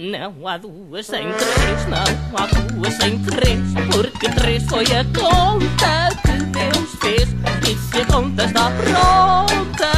[0.00, 2.04] Não há duas sem três, não
[2.38, 3.58] há duas sem três,
[3.90, 7.28] porque três foi a conta que Deus fez.
[7.68, 9.90] E se a conta está pronta,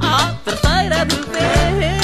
[0.00, 2.02] a terceira de vez.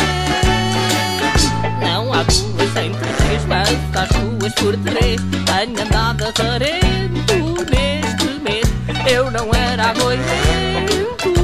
[1.83, 5.21] Não há duas sem três, mas às duas por três.
[5.47, 7.35] Tenho andado azarento
[7.73, 8.69] neste mês.
[9.11, 11.35] Eu não era agoirento,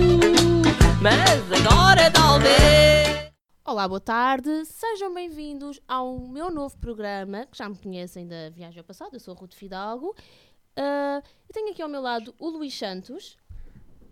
[1.01, 2.84] mas agora talvez.
[3.67, 8.79] Olá, boa tarde, sejam bem-vindos ao meu novo programa, que já me conhecem da viagem
[8.79, 10.15] ao passado, eu sou a Ruth Fidalgo.
[10.77, 13.39] Ah, e tenho aqui ao meu lado o Luís Santos.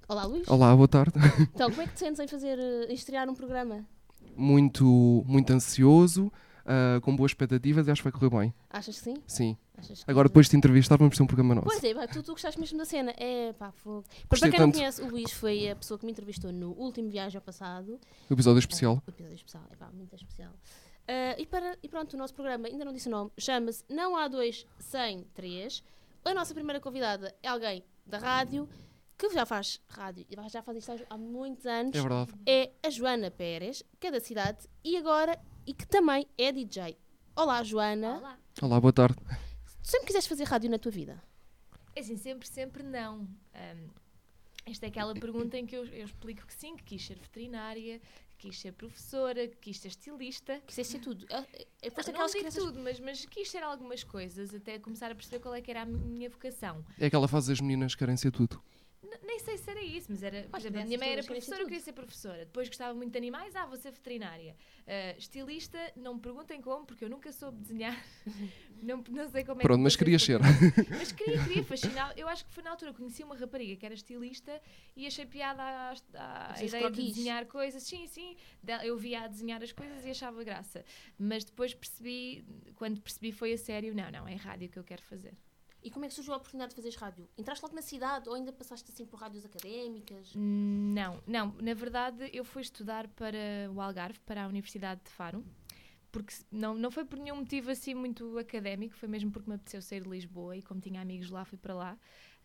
[0.09, 0.49] Olá, Luís.
[0.49, 1.13] Olá, boa tarde.
[1.55, 3.85] Então, como é que te sentes em fazer, eh, em estrear um programa?
[4.35, 6.33] Muito, muito ansioso,
[6.65, 8.55] ah, com boas expectativas e acho que vai correr bem.
[8.71, 9.17] Achas que sim?
[9.27, 9.59] Sim.
[9.77, 11.67] Achas Agora, depois de te entrevistar, vamos ter um programa nosso.
[11.67, 13.13] Pois é, pá, tu, tu gostaste mesmo da cena.
[13.17, 14.05] É, pá, fogo.
[14.29, 14.75] Para quem não tanto.
[14.77, 17.99] conhece, o Luís foi a pessoa que me entrevistou no último viagem ao passado.
[18.29, 19.03] O episódio especial.
[19.07, 20.53] O episódio especial, é pá, muito especial.
[21.09, 24.17] Ah, e, para, e pronto, o nosso programa, ainda não disse o nome, chama-se Não
[24.17, 25.83] Há Dois Sem Três.
[26.25, 28.69] A nossa primeira convidada é alguém da rádio,
[29.19, 31.97] que já faz rádio, e já faz isto há muitos anos.
[31.97, 32.33] É verdade.
[32.47, 36.97] É a Joana Pérez, que é da cidade, e agora, e que também é DJ.
[37.35, 38.19] Olá, Joana.
[38.19, 38.39] Olá.
[38.63, 39.17] Olá, boa tarde.
[39.83, 41.23] Tu sempre quiseste fazer rádio na tua vida?
[41.95, 43.29] É assim, sempre, sempre não.
[43.55, 43.89] Ahm,
[44.65, 48.01] esta é aquela pergunta em que eu, eu explico que sim, que quis ser veterinária,
[48.39, 50.61] que quis ser professora, que quis ser estilista.
[50.67, 51.27] Quiseste ser tudo.
[51.31, 51.45] Ah,
[51.83, 52.65] é, Foste não aquelas digo crianças...
[52.65, 55.83] tudo, mas, mas quis ser algumas coisas, até começar a perceber qual é que era
[55.83, 56.85] a minha vocação.
[56.99, 58.63] É aquela fase das meninas que querem ser tudo.
[59.25, 61.67] Nem sei se era isso, mas era, por exemplo, a minha mãe era professora, eu
[61.67, 62.45] queria ser professora.
[62.45, 64.57] Depois gostava muito de animais, ah, vou ser veterinária.
[64.87, 68.01] Ah, estilista, não me perguntem como, porque eu nunca soube desenhar.
[68.81, 70.39] não, não sei como é Pronto, que mas querias ser.
[70.91, 72.15] Mas queria, queria, fascinar.
[72.17, 74.61] Eu acho que foi na altura que conheci uma rapariga que era estilista
[74.97, 75.91] e achei piada à,
[76.51, 77.17] à Fizeste ideia de croquis.
[77.17, 77.83] desenhar coisas.
[77.83, 80.85] Sim, sim, de- eu via a desenhar as coisas e achava graça.
[81.19, 82.45] Mas depois percebi,
[82.77, 85.35] quando percebi foi a sério, não, não, é rádio que eu quero fazer.
[85.83, 87.29] E como é que surgiu a oportunidade de fazeres rádio?
[87.37, 90.33] Entraste logo na cidade ou ainda passaste assim por rádios académicas?
[90.35, 95.45] Não, não, na verdade eu fui estudar para o Algarve, para a Universidade de Faro.
[96.13, 99.81] Porque não, não foi por nenhum motivo assim muito académico, foi mesmo porque me apeteceu
[99.81, 101.99] sair de Lisboa e como tinha amigos lá, fui para lá.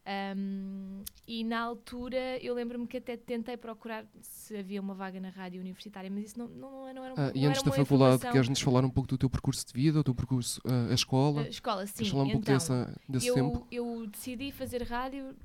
[0.10, 5.28] Ahm, e na altura eu lembro-me que até tentei procurar se havia uma vaga na
[5.30, 8.32] rádio universitária, mas isso não, não, não era uma Ah, e antes da faculdade, informação-
[8.32, 11.42] queres-nos falar um pouco do teu percurso de vida, o teu percurso, ah, a escola?
[11.42, 11.94] Ah, escola, sim.
[11.98, 13.68] Queres falar um pouco então, dessa, desse eu, tempo?
[13.70, 15.36] eu decidi fazer rádio,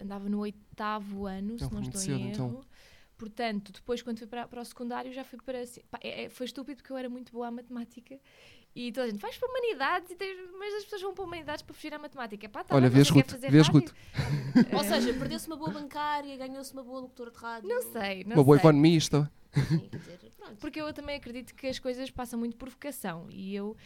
[0.00, 2.28] andava no oitavo ano, se Não, estou em cedo, erro.
[2.30, 2.60] então.
[3.16, 5.58] Portanto, depois quando fui para, para o secundário já fui para...
[5.90, 8.16] pá, é- é- foi estúpido porque eu era muito boa à matemática
[8.80, 11.62] e toda a gente, vais para humanidades, e tens- mas as pessoas vão para humanidades
[11.62, 12.48] para fugir à matemática.
[12.48, 13.66] Pá, tá Olha, vês fazer vês?
[13.68, 13.90] Ruth.
[14.72, 17.68] Ou seja, perdeu-se uma boa bancária, ganhou-se uma boa locutora de rádio.
[17.68, 18.62] Não sei, não Uma boa sei.
[18.68, 19.32] economista.
[19.52, 20.18] Sim, dizer.
[20.60, 23.76] Porque eu também acredito que as coisas passam muito por vocação e eu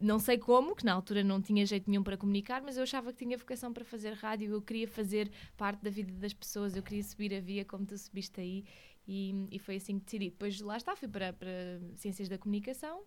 [0.00, 3.12] não sei como, que na altura não tinha jeito nenhum para comunicar, mas eu achava
[3.12, 6.82] que tinha vocação para fazer rádio, eu queria fazer parte da vida das pessoas, eu
[6.82, 8.64] queria subir a via como tu subiste aí
[9.06, 10.30] e, e foi assim que decidi.
[10.30, 11.48] Depois lá está, fui para, para
[11.94, 13.02] Ciências da Comunicação,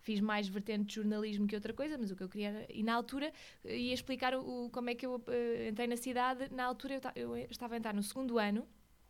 [0.00, 2.82] fiz mais vertente de jornalismo que outra coisa, mas o que eu queria era, e
[2.82, 3.32] na altura
[3.64, 7.00] eh, ia explicar o, como é que eu eh, entrei na cidade, na altura eu,
[7.00, 8.66] ta- eu estava a entrar no segundo ano,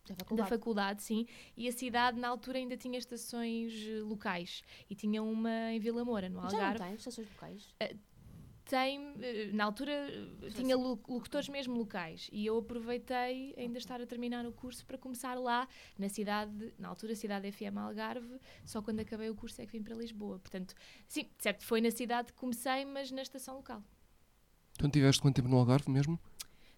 [0.07, 0.49] Da da faculdade.
[0.49, 1.25] faculdade, sim.
[1.55, 4.63] E a cidade, na altura, ainda tinha estações eh, locais.
[4.89, 6.79] E tinha uma em Vila Moura, no Já não Algarve.
[6.85, 7.75] tem estações locais?
[8.71, 12.29] Tem, eh, na altura, eh, tinha lo- locutores mesmo locais.
[12.31, 15.67] E eu aproveitei ainda estar a terminar o curso para começar lá,
[15.99, 18.39] na cidade, na altura, cidade FM Algarve.
[18.65, 20.39] Só quando acabei o curso é que vim para Lisboa.
[20.39, 20.73] Portanto,
[21.05, 23.83] sim, certo, foi na cidade que comecei, mas na estação local.
[24.75, 26.17] Então tiveste quanto tempo no Algarve mesmo?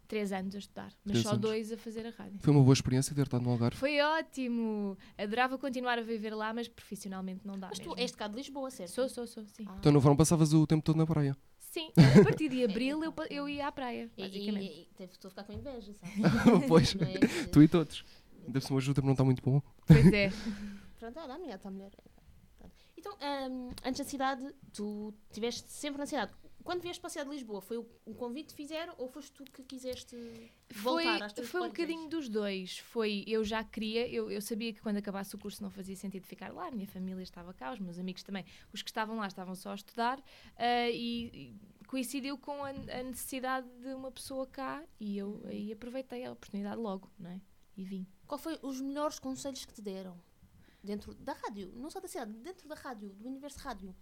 [0.07, 1.41] Três anos a estudar, mas Três só anos.
[1.41, 2.39] dois a fazer a rádio.
[2.39, 3.77] Foi uma boa experiência ter estado no Algarve.
[3.77, 4.97] Foi ótimo!
[5.15, 7.67] Adorava continuar a viver lá, mas profissionalmente não dá.
[7.69, 8.01] Mas tu mesmo.
[8.01, 8.89] és de cá de Lisboa, certo?
[8.89, 9.65] Sou, sou, sou, sim.
[9.67, 9.75] Ah.
[9.77, 11.37] Então no verão passavas o tempo todo na praia.
[11.73, 11.89] Sim,
[12.19, 14.63] a partir de abril eu, eu ia à praia, basicamente.
[14.63, 16.13] e, e teve- estou a ficar com inveja, sabe?
[16.67, 17.47] pois, é?
[17.47, 18.05] Tu e todos.
[18.47, 19.59] Deve-se uma ajuda, não está muito bom.
[19.87, 20.29] Pois é.
[20.99, 21.89] Pronto, olha, a minha está melhor.
[22.95, 23.11] Então,
[23.49, 26.31] hum, antes da cidade, tu estiveste sempre na cidade.
[26.63, 29.63] Quando vieste cidade de Lisboa, foi o, um convite que fizeram ou foste tu que
[29.63, 30.15] quiseste
[30.71, 32.77] Foi, voltar às tuas foi um bocadinho dos dois.
[32.77, 36.25] Foi, eu já queria, eu, eu sabia que quando acabasse o curso não fazia sentido
[36.25, 38.45] ficar lá, a minha família estava cá, os meus amigos também.
[38.71, 40.23] Os que estavam lá estavam só a estudar
[40.55, 41.55] ah, e, e
[41.87, 46.81] coincidiu com a, a necessidade de uma pessoa cá e eu aí aproveitei a oportunidade
[46.81, 47.41] logo, não é?
[47.75, 48.07] E vim.
[48.25, 50.19] Qual foi os melhores conselhos que te deram?
[50.83, 53.95] Dentro da rádio, não só da cidade, dentro da rádio, do universo rádio.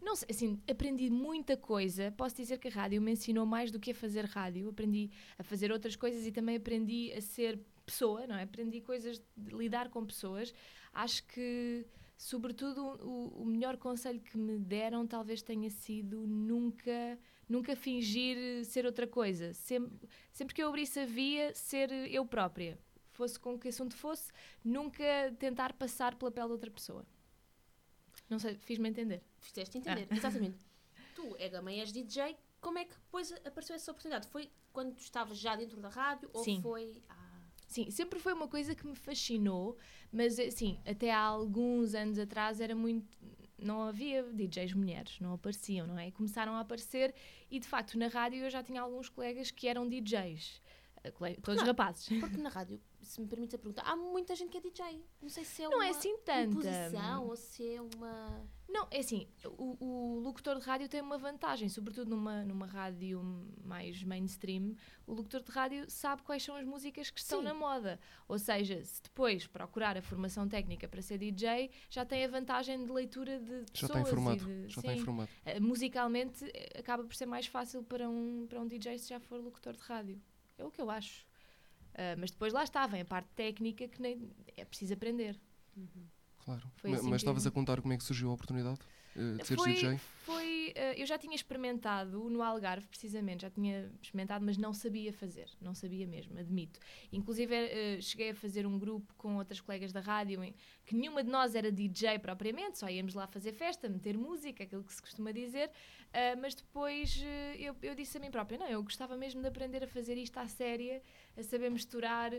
[0.00, 2.12] Não sei, assim, aprendi muita coisa.
[2.12, 4.68] Posso dizer que a rádio me ensinou mais do que a fazer rádio.
[4.68, 8.42] Aprendi a fazer outras coisas e também aprendi a ser pessoa, não é?
[8.42, 10.52] Aprendi coisas de lidar com pessoas.
[10.92, 11.86] Acho que
[12.18, 17.16] sobretudo o, o melhor conselho que me deram talvez tenha sido nunca
[17.48, 22.76] nunca fingir ser outra coisa sempre, sempre que eu abrisse a via ser eu própria
[23.12, 24.32] fosse com que assunto fosse
[24.64, 25.04] nunca
[25.38, 27.06] tentar passar pela pele de outra pessoa
[28.28, 30.58] não sei fiz-me entender Fizeste entender, exatamente.
[31.14, 34.26] Tu, Ega, mãe, és DJ, como é que depois apareceu essa oportunidade?
[34.28, 36.60] Foi quando tu estavas já dentro da rádio ou Sim.
[36.60, 37.02] foi.
[37.08, 39.76] Ah, Sim, sempre foi uma coisa que me fascinou,
[40.10, 43.06] mas assim, até há alguns anos atrás era muito.
[43.58, 46.12] Não havia DJs mulheres, não apareciam, não é?
[46.12, 47.12] Começaram a aparecer
[47.50, 50.62] e de facto na rádio eu já tinha alguns colegas que eram DJs.
[51.12, 51.66] Cole- Todos não?
[51.66, 52.08] rapazes.
[52.20, 55.04] porque na rádio, se me permite a pergunta, há muita gente que é DJ.
[55.22, 56.42] Não sei se é Não uma é assim tanta.
[56.42, 58.48] imposição ou se é uma.
[58.68, 63.22] Não, é assim, o, o locutor de rádio tem uma vantagem, sobretudo numa, numa rádio
[63.64, 64.74] mais mainstream,
[65.06, 67.46] o locutor de rádio sabe quais são as músicas que estão Sim.
[67.46, 67.98] na moda.
[68.28, 72.84] Ou seja, se depois procurar a formação técnica para ser DJ, já tem a vantagem
[72.84, 73.90] de leitura de Já pessoas.
[73.90, 74.44] está e informado.
[74.44, 74.98] de- Já está sim.
[75.00, 75.30] informado.
[75.46, 79.18] Eh, musicalmente eh, acaba por ser mais fácil para um, para um DJ se já
[79.18, 80.20] for locutor de rádio.
[80.58, 81.24] É o que eu acho.
[81.94, 85.40] Ah, mas depois lá está, vem a parte técnica que nem é preciso aprender.
[86.44, 86.70] Claro.
[86.76, 88.78] Foi assim Mas que- estavas a contar como é que surgiu a oportunidade
[89.16, 89.98] eh, de foi, DJ?
[90.24, 90.37] foi,
[90.74, 95.48] eh, eu já tinha experimentado no Algarve, precisamente, já tinha experimentado, mas não sabia fazer,
[95.60, 96.80] não sabia mesmo, admito.
[97.12, 100.54] Inclusive eh, cheguei a fazer um grupo com outras colegas da rádio, em
[100.84, 104.84] que nenhuma de nós era DJ propriamente, só íamos lá fazer festa, meter música, aquilo
[104.84, 105.70] que se costuma dizer,
[106.12, 109.48] ah, mas depois eh, eu, eu disse a mim própria, não, eu gostava mesmo de
[109.48, 111.02] aprender a fazer isto à séria,
[111.36, 112.32] a saber misturar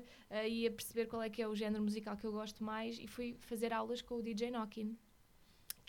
[0.48, 3.08] e a perceber qual é que é o género musical que eu gosto mais, e
[3.08, 4.98] fui fazer aulas com o DJ Knockin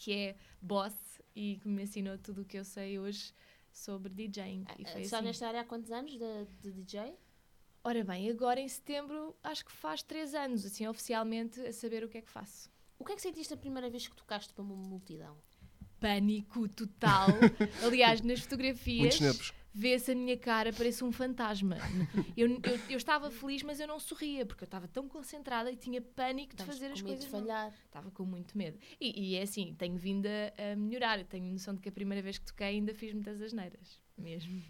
[0.00, 0.94] que é boss
[1.40, 3.32] e que me ensinou tudo o que eu sei hoje
[3.72, 4.66] sobre DJing.
[4.78, 5.26] E foi Está assim.
[5.26, 7.14] nesta área há quantos anos de, de DJ?
[7.82, 12.08] Ora bem, agora em setembro acho que faz três anos, assim, oficialmente, a saber o
[12.08, 12.70] que é que faço.
[12.98, 15.34] O que é que sentiste a primeira vez que tocaste para uma multidão?
[15.98, 17.28] Pânico total.
[17.82, 19.54] Aliás, nas fotografias Muitos nervos.
[19.72, 21.76] Vê-se a minha cara, parece um fantasma.
[22.36, 25.76] Eu, eu, eu estava feliz, mas eu não sorria, porque eu estava tão concentrada e
[25.76, 27.72] tinha pânico de fazer as coisas falhar.
[27.86, 28.78] Estava com muito medo.
[29.00, 31.18] E, e é assim, tenho vindo a, a melhorar.
[31.18, 34.00] Eu tenho noção de que a primeira vez que toquei ainda fiz muitas asneiras.
[34.16, 34.62] Mesmo.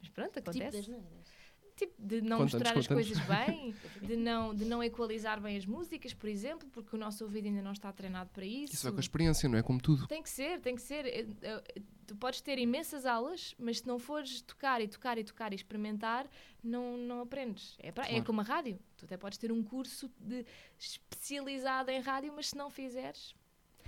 [0.00, 0.70] Mas pronto, Que tipo acontece.
[0.70, 1.39] de asneiras?
[1.80, 5.64] Tipo, de não Conta-nos, misturar as coisas bem, de não, de não equalizar bem as
[5.64, 8.74] músicas, por exemplo, porque o nosso ouvido ainda não está treinado para isso.
[8.74, 9.62] Isso é com a experiência, não é?
[9.62, 10.06] Como tudo.
[10.06, 11.06] Tem que ser, tem que ser.
[11.06, 15.22] Eh, eh, Tu podes ter imensas aulas, mas se não fores tocar e tocar e
[15.22, 16.28] tocar e experimentar,
[16.60, 17.76] não, não aprendes.
[17.78, 18.24] É, pra- é Claro.
[18.24, 18.80] como a rádio.
[18.96, 20.44] Tu até podes ter um curso de
[20.76, 23.34] especializado em rádio, mas se não fizeres,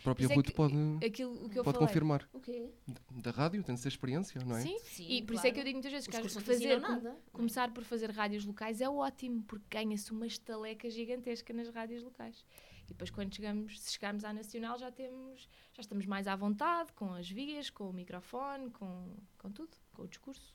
[0.02, 1.88] própria é Ruth que- pode, aquilo o que eu pode falei.
[1.88, 2.28] confirmar.
[2.32, 2.70] O quê?
[3.10, 4.62] Da rádio, tem de ser experiência, não é?
[4.62, 5.54] Sim, Sim, e por isso é claro.
[5.54, 7.10] que eu digo muitas vezes que fazer, nada.
[7.10, 7.31] é?
[7.32, 12.44] começar por fazer rádios locais é ótimo, porque ganha-se uma estaleca gigantesca nas rádios locais.
[12.84, 16.93] E depois quando chegamos, se chegarmos à nacional já temos, já estamos mais à vontade
[16.93, 20.55] com as vias, com o microfone, com, com tudo, com o discurso.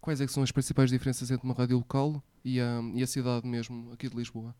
[0.00, 3.06] Quais é que são as principais diferenças entre uma rádio local e a, e a
[3.06, 4.54] cidade mesmo, aqui de Lisboa?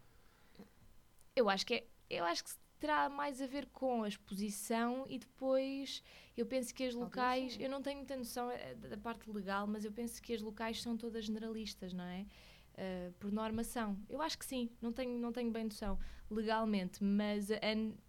[1.34, 5.18] Eu acho que é, eu acho que terá mais a ver com a exposição e
[5.18, 6.02] depois
[6.36, 9.84] eu penso que as locais, eu não tenho muita noção eh, da parte legal, mas
[9.84, 12.26] eu penso que as locais são todas generalistas, não é?
[12.78, 13.98] Eh, por normação.
[14.06, 15.98] Eu acho que sim, não tenho, não tenho bem noção
[16.30, 17.56] legalmente, mas a,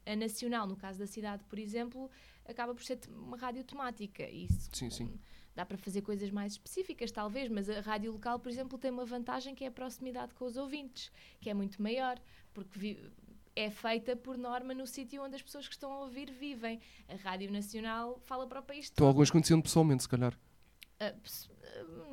[0.05, 2.11] a nacional, no caso da cidade, por exemplo,
[2.45, 4.29] acaba por ser uma rádio temática.
[4.29, 5.19] Isso Sim, sim.
[5.55, 9.05] dá para fazer coisas mais específicas, talvez, mas a rádio local, por exemplo, tem uma
[9.05, 12.19] vantagem que é a proximidade com os ouvintes, que é muito maior,
[12.53, 12.97] porque
[13.57, 16.79] é feita por norma no sítio onde as pessoas que estão a ouvir vivem.
[17.07, 20.37] A Rádio Nacional fala para o país Então, alguns conhecendo pessoalmente, se calhar.
[20.99, 21.13] ah,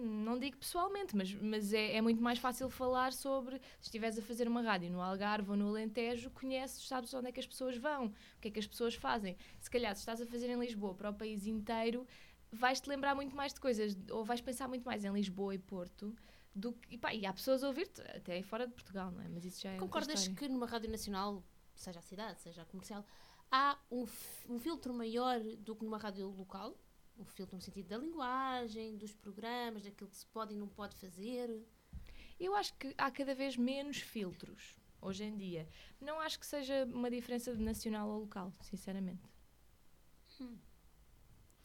[0.01, 3.59] não digo pessoalmente, mas, mas é, é muito mais fácil falar sobre.
[3.81, 7.33] Se estiveres a fazer uma rádio no Algarve ou no Alentejo, conheces, sabes onde é
[7.33, 9.37] que as pessoas vão, o que é que as pessoas fazem.
[9.61, 12.07] Se calhar, se estás a fazer em Lisboa para o país inteiro,
[12.53, 16.15] vais-te lembrar muito mais de coisas, ou vais pensar muito mais em Lisboa e Porto.
[16.55, 19.29] Do que, e, pá, e há pessoas a ouvir-te, até fora de Portugal, não é?
[19.29, 19.77] Mas isso já é.
[19.77, 20.37] Concordas história.
[20.37, 21.43] que numa rádio nacional,
[21.75, 23.05] seja a cidade, seja a comercial,
[23.51, 24.07] há um,
[24.49, 26.77] um filtro maior do que numa rádio local?
[27.19, 30.97] Um filtro no sentido da linguagem, dos programas, daquilo que se pode e não pode
[30.97, 31.65] fazer?
[32.39, 35.69] Eu acho que há cada vez menos filtros hoje em dia.
[36.01, 39.23] Não acho que seja uma diferença de nacional ou local, sinceramente.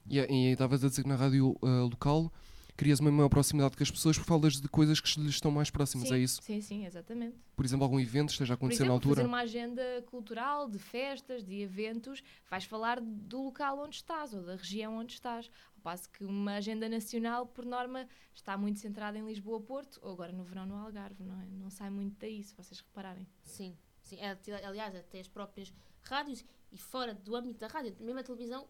[0.05, 2.31] E, e estavas a dizer que na rádio ah, local
[2.79, 5.69] crias uma maior proximidade com as pessoas por falas de coisas que lhes estão mais
[5.69, 6.41] próximas, sim, é isso?
[6.41, 7.35] Sim, sim, exatamente.
[7.53, 9.15] Por exemplo, algum evento que esteja a acontecer exemplo, na altura?
[9.15, 14.43] fazer uma agenda cultural, de festas, de eventos, vais falar do local onde estás ou
[14.43, 15.51] da região onde estás.
[15.75, 20.31] Ao passo que uma agenda nacional, por norma, está muito centrada em Lisboa-Porto ou agora
[20.31, 21.45] no verão no Algarve, não é?
[21.47, 23.27] Não sai muito daí, se vocês repararem.
[23.43, 24.17] Sim, sim.
[24.19, 28.65] É, Aliás, até as próprias rádios e fora do âmbito da rádio, mesmo a televisão,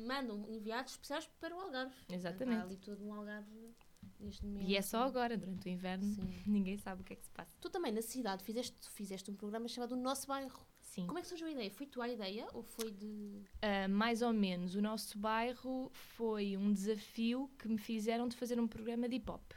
[0.00, 1.94] mandam enviados especiais para o Algarve.
[2.08, 2.58] Exatamente.
[2.58, 3.74] Há ali todo um Algarve
[4.18, 4.68] neste momento.
[4.68, 6.42] E é só agora, durante o inverno, Sim.
[6.46, 7.50] ninguém sabe o que é que se passa.
[7.60, 10.66] Tu também na cidade fizeste, fizeste um programa chamado O Nosso Bairro.
[10.80, 11.06] Sim.
[11.06, 11.70] Como é que surgiu a ideia?
[11.70, 13.42] Foi tua a ideia ou foi de.
[13.62, 18.58] Ah, mais ou menos, o nosso bairro foi um desafio que me fizeram de fazer
[18.58, 19.52] um programa de hip hop.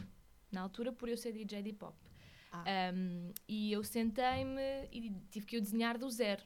[0.52, 1.96] Na altura, por eu ser DJ de hip hop.
[2.52, 2.64] Ah.
[2.94, 6.44] Um, e eu sentei-me e tive que o desenhar do zero.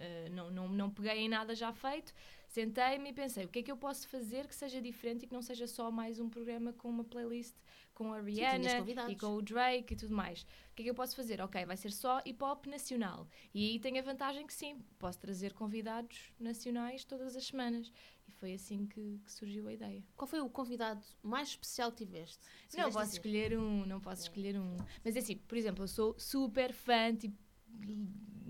[0.00, 2.14] Uh, não, não, não peguei em nada já feito,
[2.48, 5.34] sentei-me e pensei: o que é que eu posso fazer que seja diferente e que
[5.34, 7.54] não seja só mais um programa com uma playlist
[8.00, 10.40] com a Rihanna e com o Drake e tudo mais.
[10.40, 11.38] O que é que eu posso fazer?
[11.42, 13.28] Ok, vai ser só hip hop nacional.
[13.52, 17.92] E aí tem a vantagem que sim, posso trazer convidados nacionais todas as semanas.
[18.26, 20.02] E foi assim que, que surgiu a ideia.
[20.16, 22.38] Qual foi o convidado mais especial que tiveste?
[22.74, 23.18] Não posso dizer.
[23.18, 24.78] escolher um, não posso escolher um.
[25.04, 27.36] Mas é assim, por exemplo, eu sou super fã, tipo,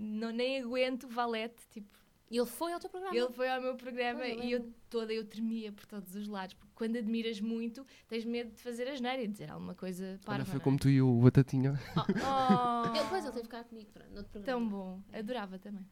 [0.01, 1.89] não, nem aguento Valete, tipo,
[2.29, 3.15] E ele foi ao teu programa?
[3.15, 6.27] ele foi ao meu programa Pois, eu e eu toda eu tremia por todos os
[6.27, 10.19] lados, porque quando admiras muito, tens medo de fazer asneira e dizer alguma coisa.
[10.27, 10.63] Olha, foi não é?
[10.63, 11.79] como tu e o Batatinha.
[11.97, 14.59] Oh, Ele, depois ele teve cá comigo pronto, no outro programa.
[14.59, 15.85] tão bom, adorava também.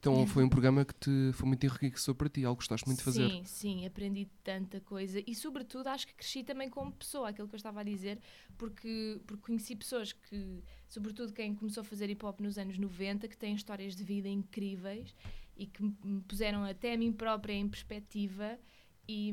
[0.00, 2.98] Então foi um programa que te foi muito enriquecedor para ti, algo que gostaste muito
[3.00, 3.28] de fazer.
[3.28, 7.54] Sim, sim, aprendi tanta coisa e, sobretudo, acho que cresci também como pessoa, aquilo que
[7.54, 8.18] eu estava a dizer,
[8.56, 13.28] porque, porque conheci pessoas que, sobretudo quem começou a fazer hip hop nos anos 90,
[13.28, 15.14] que têm histórias de vida incríveis
[15.54, 18.58] e que me- me puseram até a mim própria em perspectiva
[19.06, 19.28] e,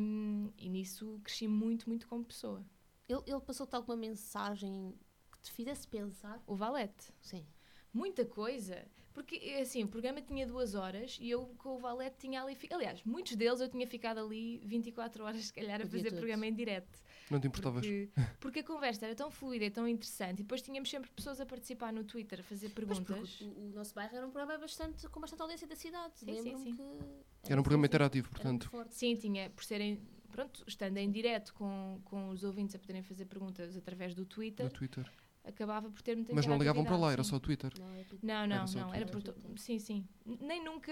[0.57, 2.61] e nisso cresci muito, muito como pessoa.
[3.07, 4.93] Ele, ele passou-te alguma mensagem
[5.31, 6.43] que te fizesse pensar?
[6.45, 7.13] O Valete.
[7.21, 7.45] Sim.
[7.93, 8.85] Muita coisa.
[9.17, 12.55] Porque, assim, o programa tinha duas horas e eu com o Valete tinha ali...
[12.69, 16.45] Aliás, muitos deles eu tinha ficado ali 24 horas, se calhar, a O fazer programa
[16.45, 16.99] em direto.
[17.31, 17.83] Não te importavas?
[17.83, 18.09] Porque,
[18.39, 20.41] porque a conversa era tão fluida e tão interessante.
[20.41, 23.41] E depois tínhamos sempre pessoas a participar no Twitter, a fazer perguntas.
[23.41, 26.13] o, o nosso bairro era um programa bastante, com bastante audiência da cidade.
[26.19, 26.75] Sim, sim, Lembro-me sim.
[26.75, 27.51] que.
[27.51, 28.69] Era um programa interativo, portanto.
[28.91, 29.99] Sim, tinha, por serem,
[30.31, 34.67] pronto, estando em direto com, com os ouvintes a poderem fazer perguntas através do Twitter,
[34.67, 35.11] No Twitter.
[35.47, 37.71] Acabava por ter muita Mas não ligavam para lá, era só o Twitter.
[37.79, 40.07] Não, é Não, não, Era não, era por to- Sim, sim.
[40.25, 40.91] Nem nunca,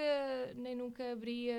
[0.55, 1.55] nem nunca abria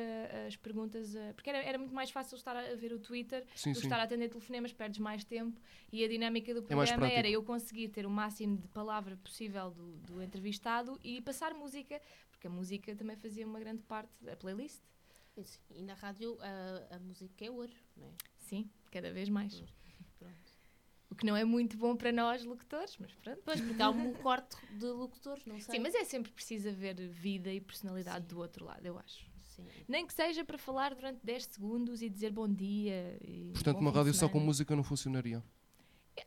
[0.46, 3.70] as perguntas, a- porque era, era muito mais fácil estar a ver o Twitter Sim,
[3.70, 3.86] do que sim.
[3.86, 5.60] estar a atender telefonemas, perdes mais tempo
[5.92, 7.28] e a dinâmica do É programa era prático.
[7.34, 12.00] eu conseguir ter o máximo de palavra possível do, do entrevistado e passar música,
[12.30, 14.80] porque a música também fazia uma grande parte da playlist.
[15.36, 15.44] E
[15.78, 18.10] E na rádio a, a música é ouro, não é?
[18.38, 19.62] Sim, cada vez mais.
[20.18, 20.55] Pronto.
[21.10, 23.40] O que não é muito bom para nós locutores, mas pronto.
[23.44, 25.76] Pois, porque há um corte de locutores, não sei.
[25.76, 28.34] Sim, mas é sempre preciso haver vida e personalidade Sim.
[28.34, 29.24] do outro lado, eu acho.
[29.44, 29.64] Sim.
[29.88, 33.16] Nem que seja para falar durante 10 segundos e dizer bom dia.
[33.22, 35.42] E Portanto, bom uma rádio só com música não funcionaria.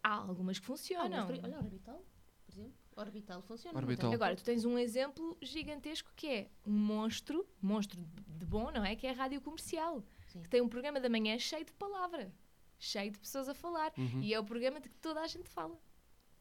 [0.02, 1.10] Há algumas que Ah, funcionam.
[1.28, 2.06] mas por- olha, Orbital,
[2.46, 2.74] por exemplo.
[2.96, 3.78] Orbital funciona.
[3.78, 4.10] Orbital.
[4.10, 4.16] tem?
[4.16, 8.86] Agora, tu tens um exemplo gigantesco que é um monstro, monstro de de bom, não
[8.86, 8.96] é?
[8.96, 10.02] Que é a rádio comercial.
[10.28, 10.42] Sim.
[10.44, 12.32] Que tem um programa da manhã cheio de palavra,
[12.80, 13.92] cheio de pessoas a falar.
[13.98, 14.22] Uhum.
[14.22, 15.78] E é o programa de que toda a gente fala.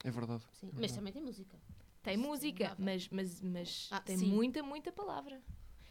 [0.04, 0.42] É verdade.
[0.52, 1.58] Sim, Mas também tem música.
[2.02, 4.26] Tem é música, mas, mas, mas Ah, tem sim.
[4.26, 5.42] muita, muita palavra.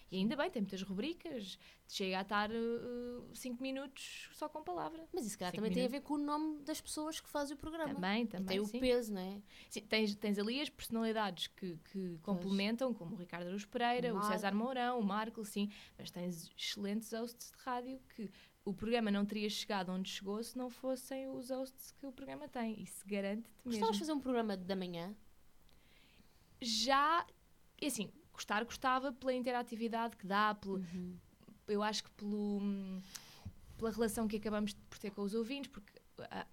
[0.10, 1.60] E ainda bem, tem muitas rubricas.
[1.86, 2.50] Chega a estar
[3.34, 5.06] 5 minutos só com palavra.
[5.13, 6.01] Mas isso, se calhar, também tem a minutos.
[6.01, 7.94] ver com o nome das pessoas que fazem o programa.
[7.94, 8.46] Também, E também.
[8.48, 8.80] tem o sim.
[8.80, 9.42] peso, não é?
[9.70, 14.20] Sim, tens, tens ali as personalidades que, que complementam, como o Ricardo Aruz Pereira, O
[14.20, 14.56] o, César.
[14.56, 18.32] Mourão, o Marco, sim, mas tens excelentes hosts de rádio que
[18.69, 22.47] o programa não teria chegado onde chegou se não fossem os hosts que o programa
[22.47, 22.81] tem.
[22.81, 23.71] Isso garante-te mesmo.
[23.71, 25.15] Gostavas de fazer um programa da manhã?
[26.62, 27.25] Já,
[27.81, 30.83] e assim, gostar gostava pela interatividade que dá, pelo,
[31.67, 33.01] eu acho que pelo, hum,
[33.77, 35.93] pela relação que acabamos de- por ter com os ouvintes, porque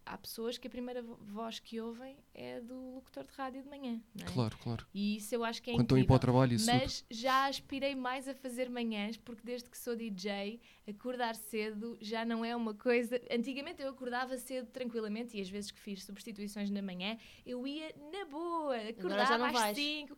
[0.04, 3.68] há, pessoas que a primeira vo- voz que ouvem é do locutor de rádio de
[3.68, 4.00] manhã.
[4.14, 4.30] Não é?
[4.30, 4.86] Claro, claro.
[4.94, 6.32] E isso eu acho que é Quando estão a ir para o incrível.
[6.32, 6.78] trabalho, isso tudo.
[6.80, 12.24] Mas já aspirei mais a fazer manhãs, porque desde que sou DJ, acordar cedo já
[12.24, 13.20] não é uma coisa.
[13.30, 17.16] Antigamente eu acordava cedo tranquilamente e às vezes que fiz substituições na manhã,
[17.46, 19.76] eu ia na boa, acordava às vais.
[19.76, 20.16] 5.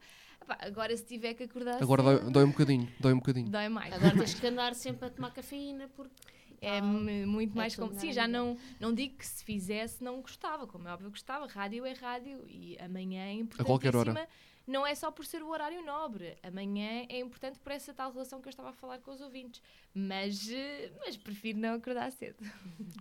[0.60, 3.48] Agora se tiver que acordar Agora dói, cedo, dói um bocadinho, dói um bocadinho.
[3.48, 3.92] dói mais.
[3.92, 6.14] Agora tens que andar sempre a tomar cafeína porque.
[6.60, 7.98] É muito é mais como.
[7.98, 11.46] Sim, já não, não digo que se fizesse não gostava, como é óbvio gostava.
[11.46, 13.66] Rádio é rádio e amanhã é importantíssima.
[13.66, 14.28] qualquer hora.
[14.66, 16.36] Não é só por ser o horário nobre.
[16.42, 19.62] Amanhã é importante por essa tal relação que eu estava a falar com os ouvintes.
[19.94, 22.44] Mas, eh, mas prefiro não acordar cedo.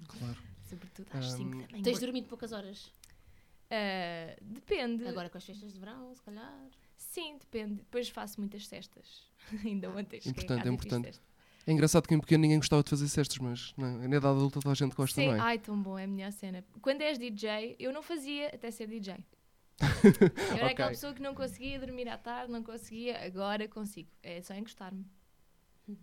[0.08, 0.38] Claro.
[0.62, 1.84] Sobretudo às Ahm, 5 da manhã.
[1.84, 2.92] Tens dormido poucas horas.
[3.70, 5.08] Ah, depende.
[5.08, 6.70] Agora com as festas de verão, se calhar.
[6.98, 7.76] Sim, depende.
[7.76, 9.24] Depois faço muitas cestas.
[9.66, 11.22] Ainda ontem a Importante, é importante.
[11.68, 14.60] É engraçado que em pequeno ninguém gostava de fazer cestas, mas não, na idade adulta
[14.60, 15.40] toda a gente gosta, Sim, não é?
[15.40, 16.64] ai, tão bom, é a melhor cena.
[16.82, 19.16] Quando és DJ, eu não fazia até ser DJ.
[20.52, 24.10] Eu era aquela pessoa que não conseguia dormir à tarde, não conseguia, agora consigo.
[24.24, 25.06] É só encostar-me.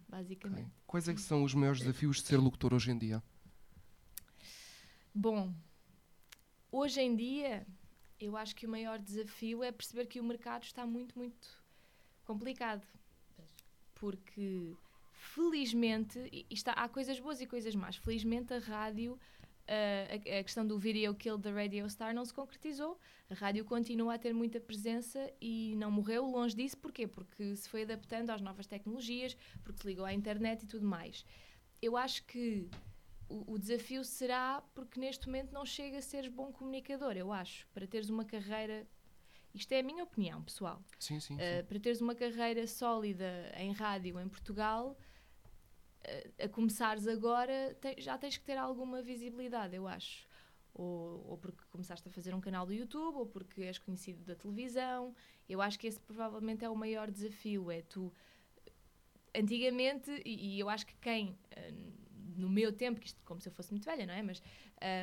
[0.08, 0.66] Basicamente.
[0.66, 0.72] Ok.
[0.86, 3.22] Quais é que são os maiores desafios de ser locutor hoje em dia?
[5.14, 5.52] Bom,
[6.70, 7.66] hoje em dia,
[8.20, 11.48] eu acho que o maior desafio é perceber que o mercado está muito, muito
[12.24, 12.86] complicado.
[13.94, 14.76] Porque,
[15.22, 17.96] felizmente, e isto há, coisas boas e coisas más.
[17.96, 19.18] Felizmente, a rádio,
[19.68, 22.98] a, a questão do video kill da Radio Star não se concretizou.
[23.30, 26.76] A rádio continua a ter muita presença e não morreu longe disso.
[26.76, 27.06] Porquê?
[27.06, 31.24] Porque se foi adaptando às novas tecnologias, porque se ligou à internet e tudo mais.
[31.80, 32.68] Eu acho que
[33.28, 37.66] o, o desafio será porque neste momento não chega a seres bom comunicador, eu acho.
[37.72, 38.86] Para teres uma carreira.
[39.54, 40.82] Isto é a minha opinião, pessoal.
[40.98, 41.36] Sim, sim.
[41.38, 41.42] sim.
[41.42, 44.96] Uh, para teres uma carreira sólida em rádio em Portugal,
[46.44, 50.26] a começares agora, te- já tens que ter alguma visibilidade, eu acho.
[50.74, 54.34] Ou, ou porque começaste a fazer um canal do YouTube, ou porque és conhecido da
[54.34, 55.14] televisão.
[55.48, 57.70] Eu acho que esse provavelmente é o maior desafio.
[57.70, 58.12] É tu.
[59.34, 61.92] Antigamente, e, e eu acho que quem, uh,
[62.36, 64.22] no meu tempo, que isto como se eu fosse muito velha, não é?
[64.22, 64.42] Mas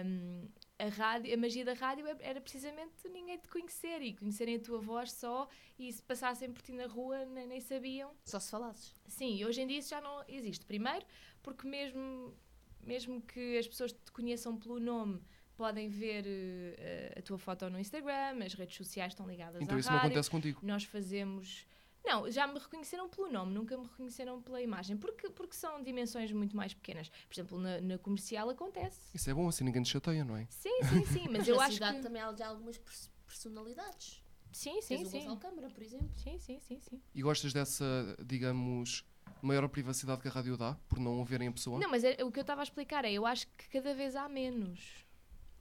[0.06, 0.48] um,
[0.80, 4.60] a, rádio, a magia da rádio é- era precisamente ninguém te conhecer e conhecerem a
[4.60, 8.12] tua voz só e se passassem por ti na rua nem, nem sabiam.
[8.26, 8.94] Só se falasses.
[9.08, 10.66] Sim, e hoje em dia isso já não existe.
[10.66, 11.06] Primeiro,
[11.44, 12.34] porque mesmo,
[12.82, 15.22] mesmo que as pessoas te conheçam pelo nome,
[15.58, 19.80] podem ver eh, a tua foto no Instagram, as redes sociais estão ligadas Então à
[19.80, 20.12] isso não rádio.
[20.12, 20.60] acontece contigo.
[20.64, 21.68] Nós fazemos.
[22.03, 26.32] Não, já me reconheceram pelo nome, nunca me reconheceram pela imagem, porque, porque são dimensões
[26.32, 27.10] muito mais pequenas.
[27.10, 29.00] Por exemplo, na, na comercial acontece.
[29.13, 30.48] Isso é bom, assim ninguém te chateia, não é?
[30.50, 32.01] Sim, sim, sim, mas eu na acho que.
[32.01, 34.24] também há já algumas pers- personalidades.
[34.51, 35.18] Sim, sim, Tens o sim.
[35.20, 36.10] Gonçalo Câmara, por exemplo.
[36.15, 37.01] Sim, sim, sim, sim.
[37.13, 37.86] E gostas dessa,
[38.25, 39.06] digamos,
[39.41, 41.79] maior privacidade que a rádio dá, por não o verem a pessoa?
[41.79, 44.15] Não, mas é- o que eu estava a explicar é, eu acho que cada vez
[44.15, 45.06] há menos.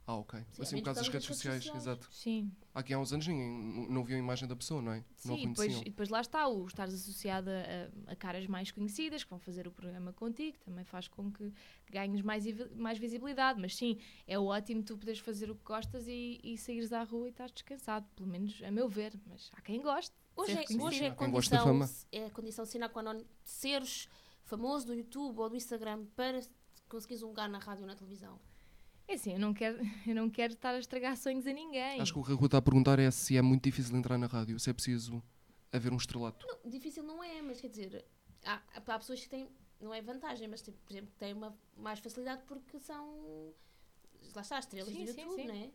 [0.09, 0.39] Ah, ok.
[0.53, 2.09] Sim, assim, é por causa das redes sociais, redes exato.
[2.11, 2.51] Sim.
[2.73, 5.03] Aqui há uns anos ninguém não viu a imagem da pessoa, não é?
[5.23, 5.81] não Sim, a e depois, conheciam.
[5.81, 9.67] e depois lá está, o estares associada a, a caras mais conhecidas que vão fazer
[9.67, 11.53] o programa contigo, também faz com que
[11.91, 12.43] ganhes mais,
[12.75, 13.61] mais visibilidade.
[13.61, 17.27] Mas sim, é ótimo tu poderes fazer o que gostas e, e saíres à rua
[17.27, 19.13] e estás descansado, pelo menos a meu ver.
[19.27, 20.11] Mas há quem goste.
[20.11, 21.89] de Hoje é, hoje é condição, fama.
[22.11, 24.09] é a condição sine qua non de seres
[24.41, 26.39] famoso do YouTube ou do Instagram para
[26.87, 28.39] conseguires um lugar na rádio ou na televisão.
[29.09, 31.99] É assim, eu não, quero, eu não quero estar a estragar sonhos a ninguém.
[31.99, 34.19] Acho que o que a Rua está a perguntar é se é muito difícil entrar
[34.19, 35.21] na rádio, se é preciso
[35.71, 36.45] haver um estrelato.
[36.45, 38.05] Não, difícil não é, mas quer dizer,
[38.45, 39.49] há, há pessoas que têm,
[39.81, 43.51] não é vantagem, mas tipo, por exemplo, que têm uma mais facilidade porque são,
[44.35, 45.47] lá está, estrelas Sim, do sim, YouTube, sim.
[45.47, 45.71] não é?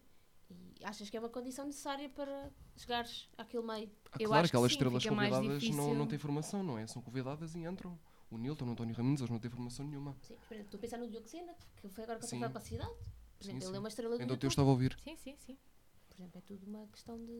[0.50, 3.90] E achas que é uma condição necessária para chegares àquele meio?
[4.12, 6.86] Ah, Eu claro, acho que aquelas sim, estrelas convidadas não, não têm formação, não é?
[6.86, 7.98] São convidadas e entram.
[8.30, 10.16] O Nilton, o António Raminhos, eles não têm formação nenhuma.
[10.22, 12.38] Sim, exemplo, estou a pensar no Diogo Sena, que foi agora Sim.
[12.38, 12.94] contratado para a cidade.
[13.44, 13.68] Por Sim, exemplo, sim.
[13.70, 14.50] ele é uma estrela do Ainda o teu YouTube.
[14.50, 14.96] estava a ouvir.
[15.02, 15.58] Sim, sim, sim.
[16.08, 17.32] Por exemplo, é tudo uma questão de...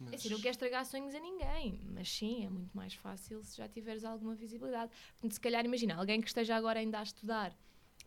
[0.00, 0.14] É Mas...
[0.14, 3.68] assim, não quero estragar sonhos a ninguém, mas sim, é muito mais fácil se já
[3.68, 4.90] tiveres alguma visibilidade.
[5.12, 7.56] Portanto, se calhar, imagina, alguém que esteja agora ainda a estudar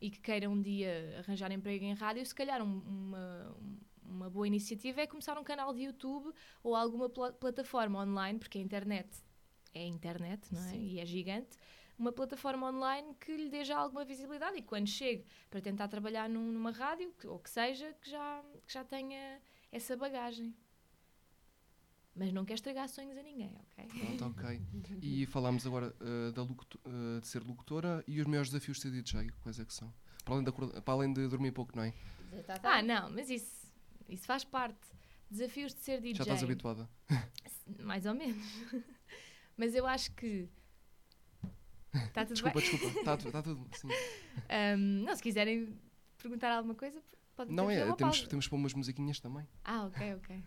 [0.01, 3.55] e que queira um dia arranjar emprego em rádio, se calhar um- uma,
[4.03, 8.57] uma boa iniciativa é começar um canal de YouTube ou alguma pla- plataforma online, porque
[8.57, 9.07] a internet
[9.73, 10.69] é a internet, não é?
[10.71, 10.81] Sim.
[10.81, 11.57] E é gigante.
[11.97, 16.27] Uma plataforma online que lhe dê já alguma visibilidade e quando chegue para tentar trabalhar
[16.29, 20.53] num- numa rádio, que- ou que seja, que já, que já tenha essa bagagem.
[22.13, 24.17] Mas não quer estragar sonhos a ninguém, ok?
[24.17, 24.61] Pronto, ok.
[25.01, 28.91] E falámos agora uh, da uh, de ser locutora e os maiores desafios de ser
[28.91, 29.93] DJ, quais é que são?
[30.23, 31.93] Para além de, acordar- para além de dormir pouco, não é?
[32.63, 33.71] Ah, não, mas isso,
[34.09, 34.79] isso faz parte.
[35.29, 36.15] Desafios de ser DJ.
[36.15, 36.89] Já estás habituada.
[37.79, 38.43] Mais ou menos.
[39.57, 40.47] mas eu acho que.
[42.07, 42.69] Está tudo Desculpa, bem?
[42.69, 42.99] desculpa.
[42.99, 43.67] Está está tudo.
[43.77, 43.87] Sim.
[44.49, 45.79] Ahm, não, se quiserem
[46.17, 47.01] perguntar alguma coisa,
[47.35, 48.27] podem Não é, temos, pausa.
[48.27, 49.47] temos pôr umas musiquinhas também.
[49.63, 50.43] Ah, ok, ok.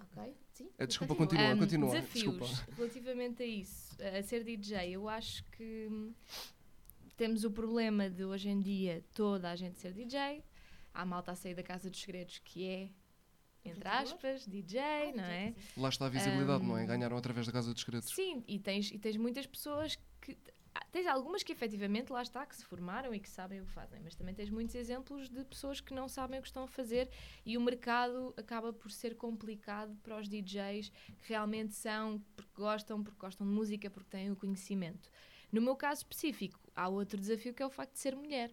[0.00, 0.68] Ok, sim.
[0.78, 1.56] Eh, desculpa, continua.
[1.56, 1.90] continua, Ahm, continua.
[1.90, 2.74] Desafios Desculpa.
[2.76, 6.12] relativamente a isso, a ser DJ, eu acho que hum,
[7.16, 10.42] temos o problema de hoje em dia toda a gente ser DJ.
[10.92, 12.90] Há malta a sair da casa dos segredos que é,
[13.64, 15.54] entre aspas, DJ, Ah, não é?
[15.76, 16.84] Lá está a visibilidade, não é?
[16.84, 18.10] Ganharam através da Casa dos Segredos.
[18.12, 20.36] Sim, e tens, e tens muitas pessoas que.
[20.92, 23.98] Tens algumas que efetivamente lá está, que se formaram e que sabem o que fazem,
[24.04, 27.08] mas também tens muitos exemplos de pessoas que não sabem o que estão a fazer
[27.46, 33.02] e o mercado acaba por ser complicado para os DJs que realmente são porque gostam,
[33.02, 35.10] porque gostam de música, porque têm o conhecimento.
[35.50, 38.52] No meu caso específico, há outro desafio que é o facto de ser mulher,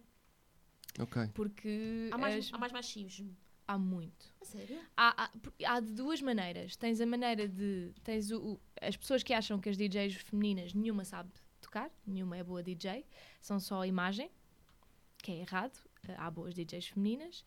[0.98, 1.28] Ok.
[1.34, 3.36] porque Há mais, as- há mais machismo.
[3.68, 4.34] há muito.
[4.40, 4.80] A sério?
[4.96, 5.30] Há, há,
[5.74, 6.74] há de duas maneiras.
[6.74, 7.92] Tens a maneira de.
[8.02, 11.30] Tens o, o- as pessoas que acham que as DJs femininas nenhuma sabe
[11.70, 13.06] tocar, nenhuma é boa DJ,
[13.40, 14.28] são só imagem,
[15.18, 15.78] que é errado.
[16.16, 17.44] há boas DJs femininas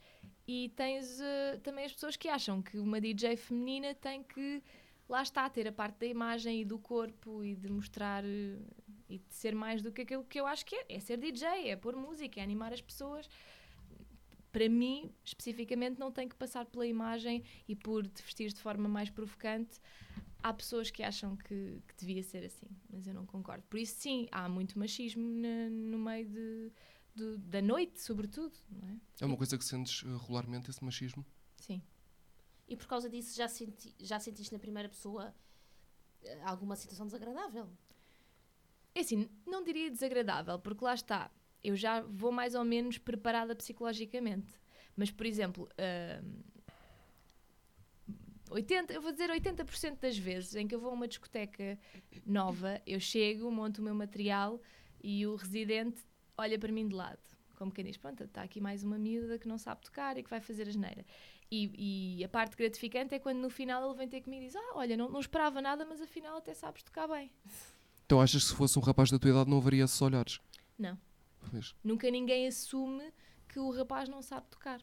[0.47, 4.63] e tens eh, também as pessoas que acham que uma DJ feminina tem que,
[5.09, 8.57] lá está, ter a parte da imagem e do corpo e de mostrar eh,
[9.09, 10.86] e de ser mais do que aquilo que eu acho que é.
[10.89, 13.29] É ser DJ, é pôr música, é animar as pessoas.
[14.51, 18.88] Para mim, especificamente, não tem que passar pela imagem e por te vestir de forma
[18.88, 19.79] mais provocante.
[20.43, 23.63] Há pessoas que acham que, que devia ser assim, mas eu não concordo.
[23.69, 26.71] Por isso, sim, há muito machismo na- no meio de,
[27.15, 28.97] do- da noite, sobretudo, não é?
[29.21, 31.25] É uma coisa que sentes eh, regularmente, esse machismo?
[31.62, 31.82] Sim.
[32.67, 35.34] E por causa disso já, senti, já sentiste na primeira pessoa
[36.23, 37.69] eh, alguma situação desagradável?
[38.95, 41.32] É assim, não diria desagradável, porque lá está,
[41.63, 44.60] eu já vou mais ou menos preparada psicologicamente.
[44.95, 45.67] Mas, por exemplo,
[46.23, 46.41] hum,
[48.53, 51.77] 80, eu vou dizer 80% das vezes em que eu vou a uma discoteca
[52.25, 54.61] nova, eu chego, monto o meu material
[55.03, 56.03] e o residente
[56.37, 57.19] olha para mim de lado.
[57.55, 60.29] Como quem diz, pronto, está aqui mais uma miúda que não sabe tocar e que
[60.29, 61.05] vai fazer a geneira.
[61.49, 64.55] E, e a parte gratificante é quando no final ele vem ter comigo e diz:
[64.55, 67.31] Ah, olha, não, não esperava nada, mas afinal até sabes tocar bem.
[68.05, 70.39] Então achas que se fosse um rapaz da tua idade não haveria esses olhares?
[70.77, 70.97] Não.
[71.51, 71.75] Pois.
[71.83, 73.11] Nunca ninguém assume
[73.47, 74.81] que o rapaz não sabe tocar.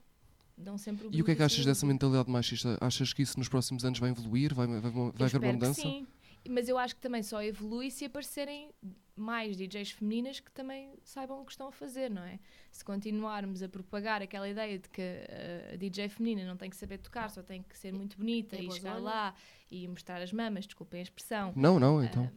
[0.61, 2.79] Dão sempre E o que é que achas dessa mentalidade machista?
[2.81, 4.55] Achas que isso nos próximos anos vai evoluir?
[4.55, 5.81] Vai, vai, vai, vai haver uma mudança?
[5.81, 6.07] sim.
[6.49, 8.70] Mas eu acho que também só evolui se aparecerem
[9.14, 12.38] mais DJs femininas que também saibam o que estão a fazer, não é?
[12.70, 16.77] Se continuarmos a propagar aquela ideia de que uh, a DJ feminina não tem que
[16.77, 19.35] saber tocar, só tem que ser muito bonita É e chegar lá
[19.70, 22.27] e mostrar as mamas, desculpem a expressão, Não, não, então.
[22.27, 22.33] que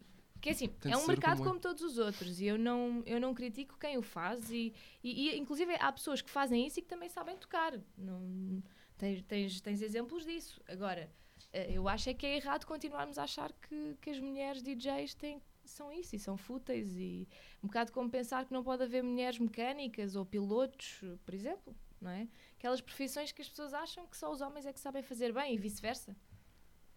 [0.50, 1.52] é assim, Tem é um mercado como é.
[1.52, 5.30] como todos os outros e eu não, eu não critico quem o faz e, e,
[5.30, 7.74] e, inclusive há pessoas que fazem isso e que também sabem tocar.
[7.98, 8.62] Não,
[8.98, 10.62] tens, tens, tens exemplos disso.
[10.68, 11.10] Agora,
[11.52, 15.14] eh, eu acho é que é errado continuarmos a achar que, que as mulheres DJs
[15.16, 17.28] têm, são isso e são fúteis e
[17.64, 22.12] um bocado como pensar que não pode haver mulheres mecânicas ou pilotos, por exemplo, não
[22.12, 22.28] é?
[22.58, 25.54] Aquelas profissões que as pessoas acham que só os homens é que sabem fazer bem
[25.54, 26.16] e vice-versa.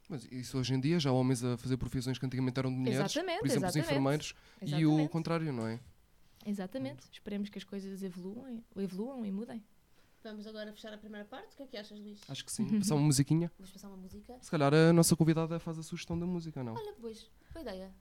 [0.09, 2.77] Mas isso hoje em dia já há homens a fazer profissões que antigamente eram de
[2.77, 3.01] mulheres.
[3.01, 3.91] Exatamente, por exemplo, os exatamente.
[3.91, 4.35] enfermeiros.
[4.63, 5.11] E o Exatamente.
[5.11, 5.81] contrário, não é?
[6.45, 7.05] Exatamente.
[7.13, 9.63] Esperemos que as coisas evoluam, evoluam e mudem.
[10.23, 11.55] Vamos agora fechar a primeira parte.
[11.55, 12.21] O que é que achas, Luís?
[12.29, 12.79] Acho que sim.
[12.79, 13.51] Passar uma musiquinha.
[13.59, 14.37] Vamos passar uma música?
[14.41, 16.75] Se calhar a nossa convidada faz a sugestão da música, não?
[16.75, 17.93] Olha, pois, boa ideia.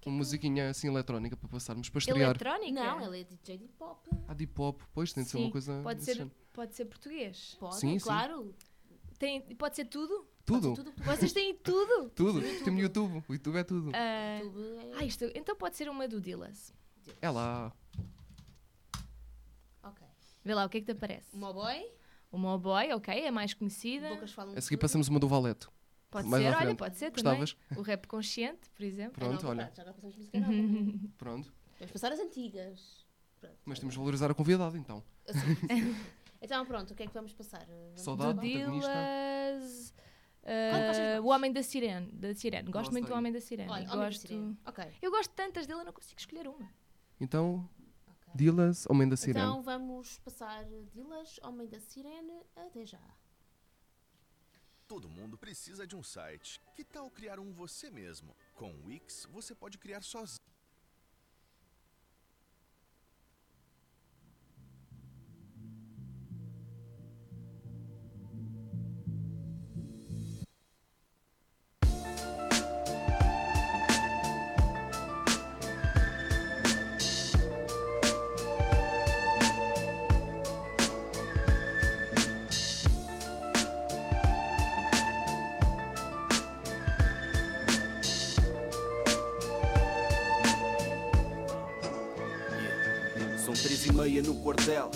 [0.00, 2.20] Que é Uma que- musiquinha assim eletrónica para passarmos, para estrear.
[2.30, 2.72] Eletrónica?
[2.84, 4.08] Não, ela é DJ de pop.
[4.28, 5.80] Ah, de pop, pois tem de ser Sim, uma coisa.
[5.82, 6.34] Pode ser, género.
[6.52, 7.56] pode ser português.
[7.58, 8.04] Pode, Sim, sim.
[8.04, 8.54] claro.
[9.18, 10.26] Tem, pode ser tudo?
[10.46, 10.92] Tudo, tudo.
[11.04, 12.08] Vocês têm tudo?
[12.14, 12.40] tudo.
[12.40, 13.22] Tem no YouTube.
[13.28, 13.90] O YouTube é tudo.
[13.92, 16.72] Ah, YouTube é- ah, isto, então pode ser uma do Dillas.
[17.20, 17.72] É lá.
[19.82, 20.06] Ok.
[20.44, 21.34] Vê lá, o que é que te aparece?
[21.34, 21.84] O Mowboy.
[22.30, 24.08] O Mowboy, ok, é mais conhecida.
[24.10, 24.82] Bocas falam A seguir tudo.
[24.82, 25.72] passamos uma do Valeto.
[26.10, 26.78] Pode mais ser, olha, frente.
[26.78, 27.40] pode ser também.
[27.40, 27.56] Gostavas?
[27.76, 29.14] O rap consciente, por exemplo.
[29.14, 29.72] Pronto, vou olha.
[29.74, 30.52] Já agora passamos música nova.
[30.52, 31.08] não é?
[31.18, 31.52] Pronto.
[31.78, 33.04] Vamos passar as antigas.
[33.40, 33.56] Pronto.
[33.64, 35.02] Mas temos de valorizar a convidada então.
[35.28, 35.96] Assim.
[36.40, 37.66] então pronto, o que é que vamos passar?
[37.66, 38.34] Vamos Saudade.
[38.38, 38.40] Do.
[38.40, 39.92] Dillas.
[40.52, 41.24] Mais?
[41.24, 42.10] o Homem da Sirene.
[42.12, 42.64] Da Sirene.
[42.64, 43.14] Gosto Gosto muito do.
[43.14, 43.70] Homem da Sirene.
[43.70, 44.20] Olha, E Homem da gosto...
[44.20, 44.58] Sirene.
[44.66, 44.84] Ok.
[45.02, 46.72] Eu gosto tantas dele, eu não consigo escolher uma.
[47.20, 47.68] Então,
[48.06, 48.32] ok.
[48.34, 49.40] Dilas, Homem da Sirene.
[49.40, 53.00] Então vamos passar Dilas, Homem da Sirene, até já.
[54.86, 56.60] Todo mundo precisa de um site.
[56.74, 58.36] Que tal criar um você mesmo?
[58.54, 60.38] Com o Wix, você pode criar sozinho.
[94.46, 94.90] Quartel.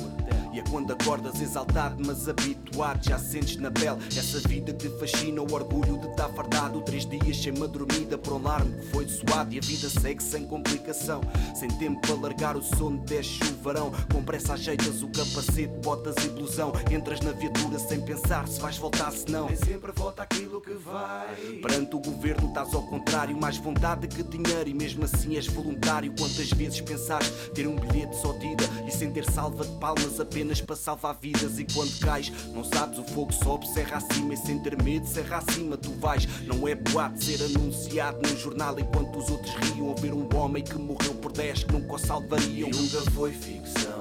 [0.52, 4.98] E é quando acordas exaltado, mas habituado, já sentes na pele essa vida que te
[4.98, 6.80] fascina, o orgulho de estar fardado.
[6.82, 9.54] Três dias sem uma dormida, por um alarme que foi suado.
[9.54, 11.20] E a vida segue sem complicação,
[11.54, 13.92] sem tempo para largar o sono, desce o varão.
[14.12, 16.72] Com pressa ajeitas o capacete, botas blusão.
[16.90, 19.46] Entras na viatura sem pensar se vais voltar, se não.
[19.46, 21.34] Nem sempre volta aquilo que vai.
[21.62, 26.12] Perante o governo estás ao contrário, mais vontade que dinheiro e mesmo assim és voluntário.
[26.18, 30.20] Quantas vezes pensaste ter um bilhete só de ida e sem ter salva de palmas
[30.20, 31.58] apenas para salvar vidas?
[31.58, 35.38] E quando cais não sabes o fogo sobe serra acima e sem ter medo serra
[35.38, 36.26] acima tu vais.
[36.46, 39.88] Não é boato ser anunciado no jornal enquanto os outros riam.
[39.88, 42.68] Ou ver um homem que morreu por 10 que nunca o salvariam.
[42.68, 43.99] E nunca foi ficção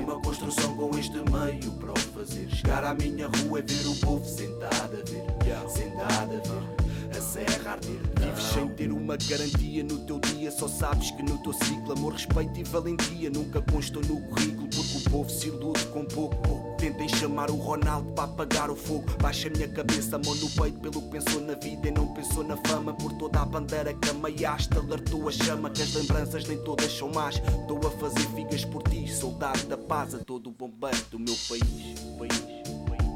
[0.00, 3.96] uma construção com este meio para o fazer chegar à minha rua e ver o
[3.96, 5.24] povo sentado a ver
[5.68, 6.84] sentado a ver
[7.16, 8.00] a serra arder.
[8.18, 12.12] Vives sem ter uma garantia no teu dia, só sabes que no teu ciclo amor,
[12.12, 16.74] respeito e valentia nunca constam no currículo, porque o povo se ilude com pouco.
[16.78, 19.04] Tentem chamar o Ronaldo para apagar o fogo.
[19.22, 22.44] Baixa a minha cabeça, mão no peito, pelo que pensou na vida e não pensou
[22.44, 22.92] na fama.
[22.92, 25.70] Por toda a bandeira que amaiaste, alertou a chama.
[25.70, 27.36] Que as lembranças nem todas são más.
[27.36, 31.34] Estou a fazer figas por ti, soldado da paz a todo o bombeiro do meu
[31.48, 31.98] país.
[32.18, 32.42] país.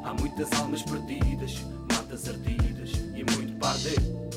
[0.03, 1.59] Há muitas almas perdidas,
[1.93, 4.31] matas ardidas e muito pardeiro.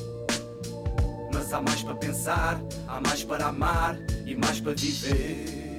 [1.34, 5.78] Mas há mais para pensar, há mais para amar e mais para viver.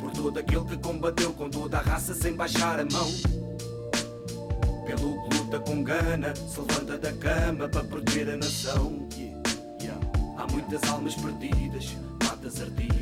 [0.00, 3.10] Por todo aquele que combateu com toda a raça sem baixar a mão.
[4.86, 9.06] Pelo que luta com gana, se levanta da cama para proteger a nação.
[10.38, 13.01] Há muitas almas perdidas, matas ardidas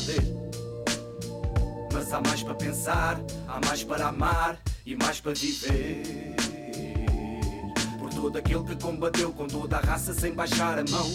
[0.00, 0.52] e muito pardeiro.
[1.92, 6.34] Mas há mais para pensar, há mais para amar e mais para viver.
[7.98, 11.10] Por todo aquele que combateu com toda a raça sem baixar a mão.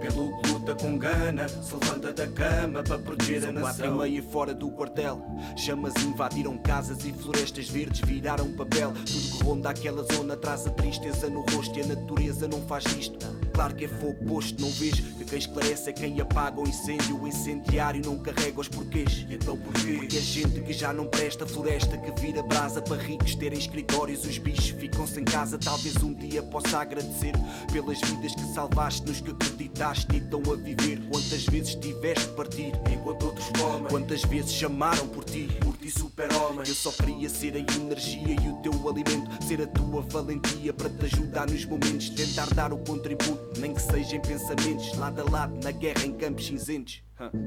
[0.00, 3.62] Pelo luta com gana, se levanta da cama para proteger a nação.
[3.62, 5.24] Quatro e meia fora do quartel,
[5.56, 8.92] chamas invadiram casas e florestas verdes viraram papel.
[8.92, 12.84] Tudo que ronda aquela zona traz a tristeza no rosto e a natureza não faz
[12.84, 13.18] isto.
[13.58, 17.20] Claro que é fogo posto, não vês que quem esclarece é quem apaga o incêndio.
[17.20, 19.26] O incendiário não carrega os porquês.
[19.28, 19.94] Então porquê?
[19.94, 24.24] Porque é gente que já não presta floresta, que vira brasa para ricos terem escritórios.
[24.24, 25.58] Os bichos ficam sem casa.
[25.58, 27.32] Talvez um dia possa agradecer
[27.72, 31.00] pelas vidas que salvaste, nos que acreditaste e estão a viver.
[31.10, 33.88] Quantas vezes tiveste de partir enquanto outros comem?
[33.88, 36.60] Quantas vezes chamaram por ti, por ti super-homem?
[36.66, 40.90] Eu só queria ser a energia e o teu alimento, ser a tua valentia para
[40.90, 45.30] te ajudar nos momentos, tentar dar o contributo nem que seja em pensamentos, lado a
[45.30, 47.02] lado, na guerra em campos cinzentos.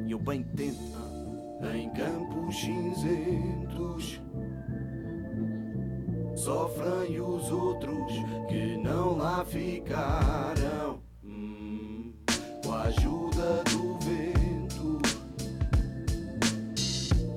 [0.08, 0.80] E eu bem tento.
[1.74, 4.20] Em campos cinzentos
[6.36, 8.14] sofrem os outros
[8.50, 11.00] que não lá ficaram.
[11.24, 11.81] Hum,
[12.72, 15.02] com a ajuda do vento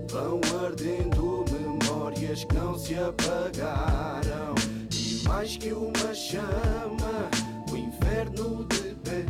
[0.08, 4.54] vão ardendo memórias que não se apagaram.
[4.92, 7.28] E mais que uma chama
[7.68, 9.26] o inferno de pé.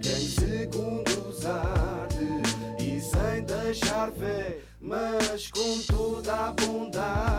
[0.00, 2.42] Quem segundos arde
[2.78, 7.33] e sem deixar fé, mas com toda a bondade,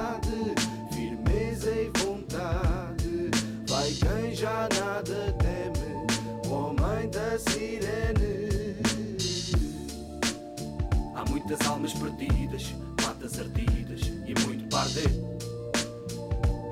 [11.45, 12.73] muitas almas perdidas,
[13.05, 15.11] matas ardidas e muito parder.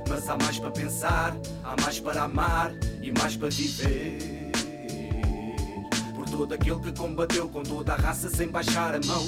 [0.10, 4.52] Mas há mais para pensar, há mais para amar e mais para viver.
[6.16, 9.24] Por todo aquele que combateu com toda a raça sem baixar a mão.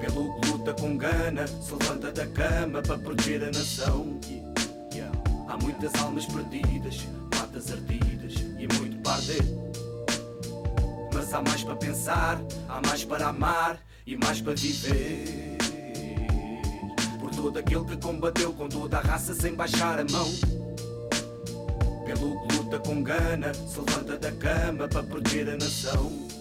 [0.00, 4.20] Pelo que luta com gana, se levanta da cama para proteger a nação.
[5.48, 9.61] Há muitas almas perdidas, matas ardidas e muito parder.
[11.32, 15.56] Há mais para pensar, há mais para amar e mais para viver.
[17.18, 20.28] Por todo aquele que combateu com toda a raça sem baixar a mão.
[22.04, 26.31] Pelo que luta com gana, se levanta da cama para proteger a nação.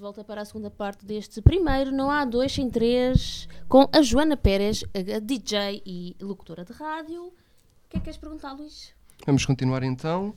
[0.00, 4.00] De volta para a segunda parte deste primeiro Não Há Dois Sem Três com a
[4.00, 7.24] Joana Pérez, a DJ e locutora de rádio.
[7.24, 7.32] O
[7.86, 8.94] que é que queres perguntar, Luís?
[9.26, 10.34] Vamos continuar então.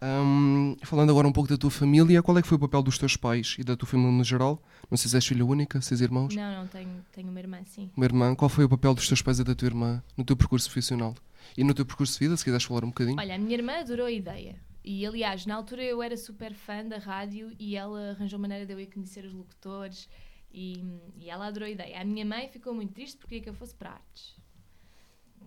[0.00, 2.96] Hum, falando agora um pouco da tua família, qual é que foi o papel dos
[2.96, 4.62] teus pais e da tua família no geral?
[4.88, 7.90] Não sei se és filha única, seis irmãos, Não, não, tenho, tenho uma irmã, sim.
[7.96, 8.36] uma irmã.
[8.36, 11.12] Qual foi o papel dos teus pais e da tua irmã no teu percurso profissional?
[11.56, 13.18] E no teu percurso de vida, se quiseres falar um bocadinho?
[13.18, 14.54] Olha, a minha irmã adorou a ideia.
[14.88, 18.72] E aliás, na altura eu era super fã da rádio e ela arranjou maneira de
[18.72, 20.08] eu ir conhecer os locutores
[20.52, 20.80] e,
[21.18, 22.00] e ela adorou a ideia.
[22.00, 24.36] A minha mãe ficou muito triste porque queria que eu fosse para artes.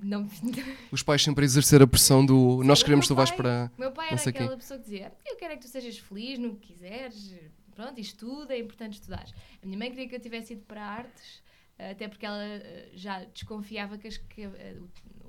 [0.01, 0.29] Não,
[0.91, 3.71] Os pais sempre a exercer a pressão do nós Sim, queremos que tu vais para.
[3.77, 4.39] meu pai era sei quê.
[4.39, 7.33] aquela pessoa que dizia: Eu quero é que tu sejas feliz no que quiseres,
[7.75, 9.25] pronto, estuda, é importante estudar.
[9.61, 11.41] A minha mãe queria que eu tivesse ido para artes,
[11.77, 14.77] até porque ela eh, já desconfiava que, as- que, eh,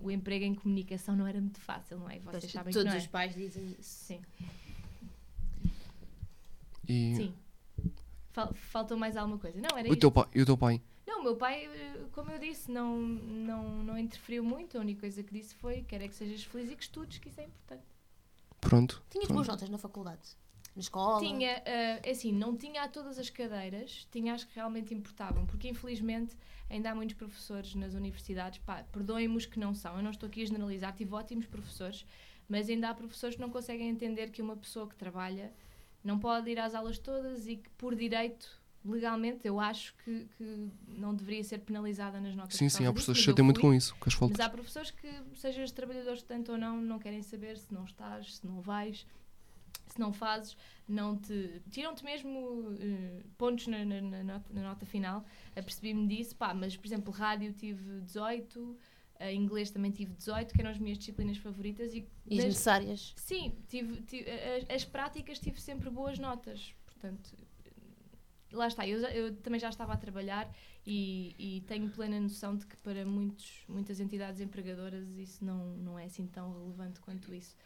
[0.02, 2.16] o, emprego em comunicação não era muito fácil, não é?
[2.16, 3.02] E Vocês sabem que Todos não é.
[3.02, 4.04] os pais dizem isso.
[4.06, 4.20] Sim.
[6.88, 7.34] E Sim.
[8.32, 9.60] Fal- faltou mais alguma coisa?
[9.60, 10.00] Não, era o isto.
[10.00, 10.80] teu pai, e o teu pai?
[11.06, 14.78] Não, o meu pai, eh, como eu disse, não, não, não interferiu muito.
[14.78, 17.28] A única coisa que disse foi: quero é que sejas feliz e que estudes, que
[17.28, 17.82] isso é importante.
[18.60, 19.02] Pronto.
[19.10, 19.36] Tinhas pronto.
[19.38, 20.20] boas notas na faculdade.
[20.80, 21.20] Na escola?
[21.20, 25.68] Tinha, é assim, não tinha a todas as cadeiras, tinha as que realmente importavam, porque
[25.68, 26.34] infelizmente
[26.70, 30.26] ainda há muitos professores nas universidades, pá, perdoem-me os que não são, eu não estou
[30.26, 32.06] aqui a generalizar, tive ótimos professores,
[32.48, 35.52] mas ainda há professores que não conseguem entender que uma pessoa que trabalha
[36.02, 38.48] não pode ir às aulas todas e que por direito,
[38.82, 42.56] legalmente, eu acho que, que não deveria ser penalizada nas notas.
[42.56, 44.40] Sim, sim, há professores mas que eu chateiam muito com isso, com as Mas folgas.
[44.40, 48.46] há professores que, sejas trabalhador tanto ou não, não querem saber se não estás, se
[48.46, 49.06] não vais,
[49.94, 50.57] se não fazes,
[50.88, 51.62] não te.
[51.70, 55.24] Tiram-te mesmo eh, pontos na, na- na nota, na nota final.
[55.57, 58.76] Apercebi-me disso, pá, mas por exemplo, rádio tive 18,
[59.18, 61.92] eh, inglês também tive 18, que eram as minhas disciplinas favoritas.
[61.94, 63.12] E, E das- necessárias?
[63.16, 66.74] Sim, tive, tive- as, as práticas tive sempre boas notas.
[66.87, 67.31] Portanto,
[68.53, 68.87] lá está.
[68.87, 70.53] Eu, eu também já estava a trabalhar
[70.87, 75.98] e, e tenho plena noção de que para muitos, muitas entidades empregadoras isso não, não
[75.98, 77.57] é assim tão relevante quanto isso.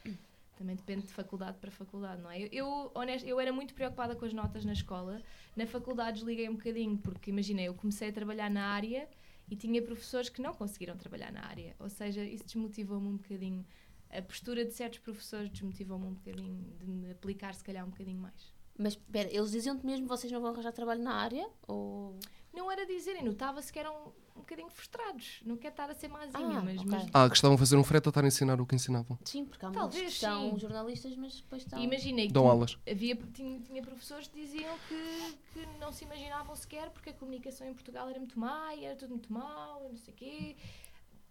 [0.57, 2.43] Também depende de faculdade para faculdade, não é?
[2.43, 5.21] Eu, eu, honesto, eu era muito preocupada com as notas na escola.
[5.57, 9.09] Na faculdade desliguei um bocadinho, porque imaginei, eu comecei a trabalhar na área
[9.51, 11.75] e tinha professores que não conseguiram trabalhar na área.
[11.79, 13.67] Ou seja, isso desmotivou-me um bocadinho.
[14.11, 18.21] A postura de certos professores desmotivou-me um bocadinho de me aplicar, se calhar, um bocadinho
[18.21, 18.55] mais.
[18.79, 21.49] Mas espera, eles diziam-te mesmo vocês não vão arranjar trabalho na área?
[21.67, 22.19] Ou...
[22.55, 25.41] Não era dizerem, notava-se que eram um bocadinho frustrados.
[25.45, 26.89] Não quero estar a ser mazinha, Ah, mas, ok.
[26.91, 29.19] mas Ah, que estavam a fazer um frete a estar a ensinar o que ensinavam.
[29.25, 30.59] Sim, porque há Talvez, muitos que são sim.
[30.59, 31.83] jornalistas, mas depois estão...
[31.83, 32.79] imaginei que Dão tinha- aulas.
[32.89, 37.67] havia tinha, tinha professores que diziam que, que não se imaginavam sequer porque a comunicação
[37.67, 40.57] em Portugal era muito má e era tudo muito mau, não sei o quê.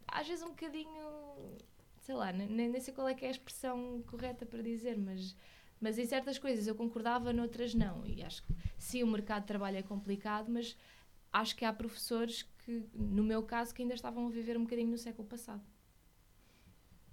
[0.08, 1.58] Às vezes um bocadinho,
[2.02, 5.36] sei lá, nem, nem sei qual é que é a expressão correta para dizer, mas,
[5.80, 8.06] mas em certas coisas eu concordava, noutras não.
[8.06, 10.76] E acho que sim, o mercado de trabalho é complicado, mas
[11.34, 14.90] acho que há professores que, no meu caso, que ainda estavam a viver um bocadinho
[14.92, 15.62] no século passado.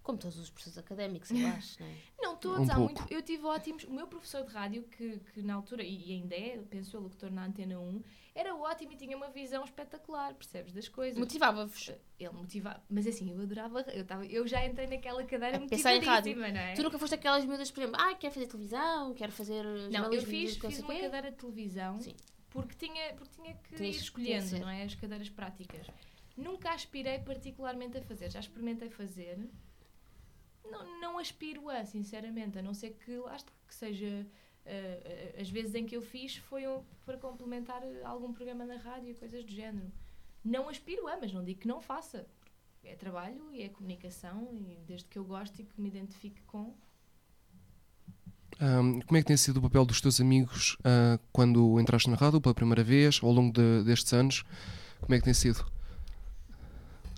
[0.03, 1.95] Como todos os professores académicos, eu acho, não é?
[2.21, 2.95] Não todos, Um há pouco.
[2.99, 3.13] muito.
[3.13, 3.85] Eu tive ótimos.
[3.85, 7.31] O meu professor de rádio, que, que na altura, e ainda é, penso eu, locutor
[7.31, 8.03] na Antena 1,
[8.35, 11.19] era ótimo e tinha uma visão espetacular, percebes, das coisas.
[11.19, 11.93] Motivava-vos.
[12.19, 12.83] Ele motivava.
[12.89, 13.81] Mas assim, eu adorava.
[13.93, 16.33] Eu, tava, eu já entrei naquela cadeira A pensar em rádio.
[16.35, 16.75] motivadíssima, não é?
[16.75, 20.23] Tu nunca foste aquelas miúdas, por exemplo, ah, quero fazer televisão, quero fazer Não, eu
[20.23, 21.01] fiz, fiz uma quê.
[21.01, 22.17] cadeira de televisão Sim.
[22.51, 24.61] Porque tinha, porque tinha que Tinhas ir que escolhendo, conhecer.
[24.61, 24.83] não é?
[24.85, 25.87] As cadeiras práticas.
[26.37, 29.39] Nunca aspirei particularmente a fazer, já experimentei fazer.
[30.65, 34.27] Não, não aspiro a, sinceramente, a não ser que lá está, que seja.
[34.67, 38.77] eh, as vezes em que eu fiz foi um- para complementar eh, algum programa na
[38.77, 39.91] rádio e coisas do género.
[40.45, 42.27] Não aspiro a, mas não digo que não faça.
[42.85, 46.75] É trabalho e é comunicação, e desde que eu gosto e que me identifique com,
[48.61, 52.17] Ahm, como é que tem sido o papel dos teus amigos ah, quando entraste na
[52.17, 54.45] rádio pela primeira vez, ao longo de- destes anos?
[55.01, 55.65] Como é que tem sido?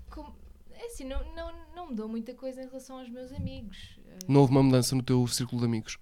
[0.09, 0.35] Como-
[0.73, 3.99] é assim, não, não, não mudou muita coisa em relação aos meus amigos.
[4.07, 5.99] Eh, Não houve uma mudança no teu círculo de amigos?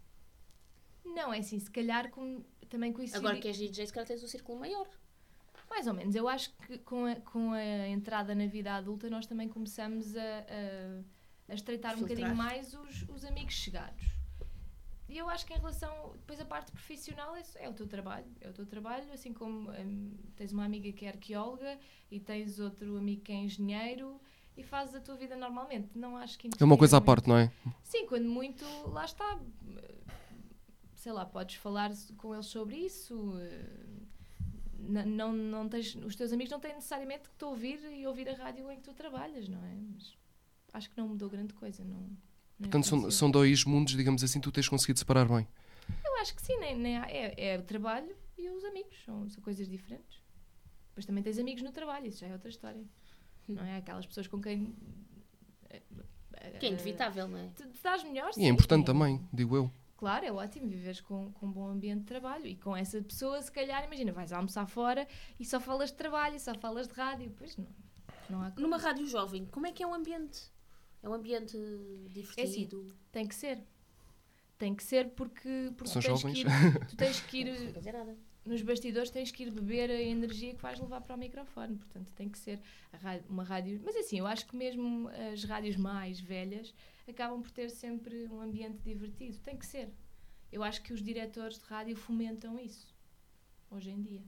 [1.05, 3.18] Não, é assim, se calhar com, também coincide.
[3.18, 4.87] Agora que és DJ, se calhar tens um círculo maior.
[5.70, 6.14] Mais ou menos.
[6.14, 10.20] Eu acho que com a, com a entrada na vida adulta nós também começamos a,
[10.20, 12.16] a, a estreitar um Filtrar.
[12.18, 14.05] bocadinho mais os, os amigos chegados.
[15.11, 16.12] E eu acho que em relação.
[16.14, 18.27] Depois a parte profissional é, é o teu trabalho.
[18.40, 21.79] É o teu trabalho, assim como hum, tens uma amiga que é arqueóloga
[22.11, 24.20] e tens outro amigo que é engenheiro
[24.57, 25.88] e fazes a tua vida normalmente.
[25.99, 27.51] Não acho que É uma coisa à parte, não é?
[27.83, 29.38] Sim, quando muito, lá está.
[30.94, 33.35] Sei lá, podes falar com eles sobre isso.
[33.40, 33.90] eh,
[34.79, 38.29] Não, não, não tens, os teus amigos não têm necessariamente que te ouvir e ouvir
[38.29, 39.75] a rádio em que tu trabalhas, não é?
[39.92, 40.16] Mas
[40.73, 41.83] acho que não mudou grande coisa.
[41.85, 42.09] Não
[42.61, 45.46] Portanto, são, são dois mundos, digamos assim, tu tens conseguido separar bem.
[46.05, 49.29] Eu acho que sim, nem, nem há- é, é o trabalho e os amigos, são,
[49.29, 50.20] são coisas diferentes.
[50.88, 52.85] Depois também tens amigos no trabalho, isso já é outra história.
[53.49, 53.79] Não é?
[53.79, 54.75] Aquelas pessoas com quem.
[55.70, 55.81] eh,
[56.59, 57.49] Que é inevitável, não é?
[57.49, 58.46] Te, te dás melhor, E é sim.
[58.49, 59.70] importante também, digo eu.
[59.96, 63.40] Claro, é ótimo viveres com, com um bom ambiente de trabalho e com essa pessoa,
[63.42, 65.07] se calhar, imagina, vais almoçar fora
[65.38, 67.66] e só falas de trabalho, só falas de rádio, pois não,
[68.31, 68.62] não há como.
[68.62, 70.40] Numa rádio jovem, como é que é o ambiente?
[71.02, 71.56] É um ambiente
[72.10, 72.94] divertido?
[73.10, 73.62] Tem que ser.
[74.58, 76.34] Tem que ser porque, porque São tu, tens jovens.
[76.34, 76.46] que ir,
[76.88, 77.54] tu tens que Não
[78.14, 81.76] ir nos bastidores tens que ir beber a energia que vais levar para o microfone.
[81.76, 82.60] Portanto, tem que ser
[82.92, 83.80] a rádio- uma rádio.
[83.84, 86.74] Mas assim, eu acho que mesmo as rádios mais velhas
[87.08, 89.38] acabam por ter sempre um ambiente divertido.
[89.38, 89.90] Tem que ser.
[90.52, 92.94] Eu acho que os diretores de rádio fomentam isso
[93.70, 94.22] hoje em dia.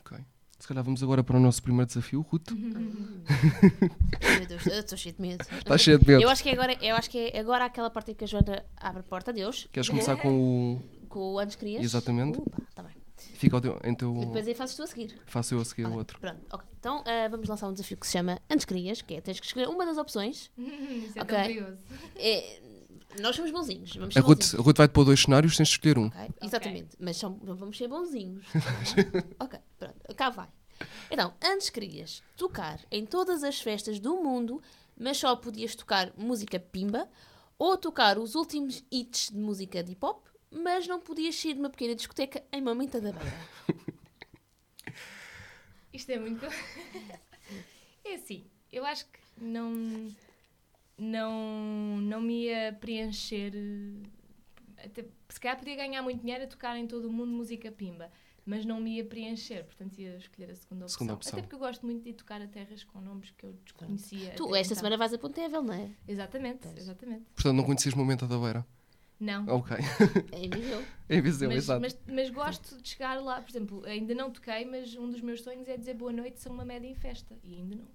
[0.00, 0.18] Ok.
[0.58, 2.50] Se calhar vamos agora para o nosso primeiro desafio, Ruth.
[2.50, 5.44] Meu Deus, eu estou cheio de medo.
[5.56, 6.20] Estás cheio de medo.
[6.22, 8.26] Eu acho que é agora, eu acho que é agora aquela parte em que a
[8.26, 9.32] Joana abre a porta.
[9.32, 9.68] Deus.
[9.72, 10.28] Queres começar com
[10.76, 10.82] o.
[11.08, 11.82] Com o antes querias?
[11.84, 12.38] Exatamente.
[12.40, 12.92] Opa, tá bem.
[13.34, 14.14] Fica ao teu, em teu.
[14.16, 15.16] E depois aí fazes tu a seguir.
[15.26, 16.18] Faço eu a seguir o Ok, outro.
[16.18, 16.66] Pronto, ok.
[16.80, 19.46] Então ah, vamos lançar um desafio que se chama Antes Querias, que é tens que
[19.46, 20.50] escolher uma das opções.
[20.58, 21.36] Isso é Ok.
[21.36, 21.78] tão curioso.
[22.16, 22.60] É,
[23.20, 23.94] Nós somos bonzinhos.
[23.96, 24.60] Vamos ser A Ruth, bonzinhos.
[24.60, 26.06] a Ruth vai-te pôr dois cenários, tens de escolher um.
[26.06, 26.96] Ok, Exatamente.
[27.00, 28.44] Mas são, vamos ser bonzinhos.
[29.40, 30.14] ok, pronto.
[30.14, 30.48] Cá vai.
[31.10, 34.62] Então, antes querias tocar em todas as festas do mundo,
[34.96, 37.08] mas só podias tocar música pimba,
[37.58, 41.60] ou tocar os últimos hits de música de hip hop, mas não podias sair de
[41.60, 43.36] uma pequena discoteca em Mamenta da Beira.
[45.92, 46.46] Isto é muito.
[48.04, 50.08] é assim, eu acho que não.
[50.98, 53.52] Não, não me ia preencher.
[53.54, 57.70] eh, Até, se calhar podia ganhar muito dinheiro a tocar em todo o mundo música
[57.70, 58.10] pimba,
[58.44, 60.98] mas não me ia preencher, portanto ia escolher a segunda opção.
[60.98, 61.32] Segunda opção.
[61.34, 64.30] Até porque eu gosto muito de ir tocar a terras com nomes que eu desconhecia.
[64.36, 64.76] Tu, esta então.
[64.76, 65.90] semana vais a Pontevel, não é?
[66.06, 67.24] Exatamente, exatamente.
[67.34, 68.66] Portanto, não conhecias o momento da beira.
[69.20, 69.44] Não.
[69.48, 69.76] Ok.
[70.30, 70.84] É em Viseu.
[71.10, 71.80] Em Viseu, mas, exato.
[71.80, 75.42] mas, mas gosto de chegar lá, por exemplo, ainda não toquei, mas um dos meus
[75.42, 77.36] sonhos é dizer boa noite são uma média em festa.
[77.42, 77.86] E ainda não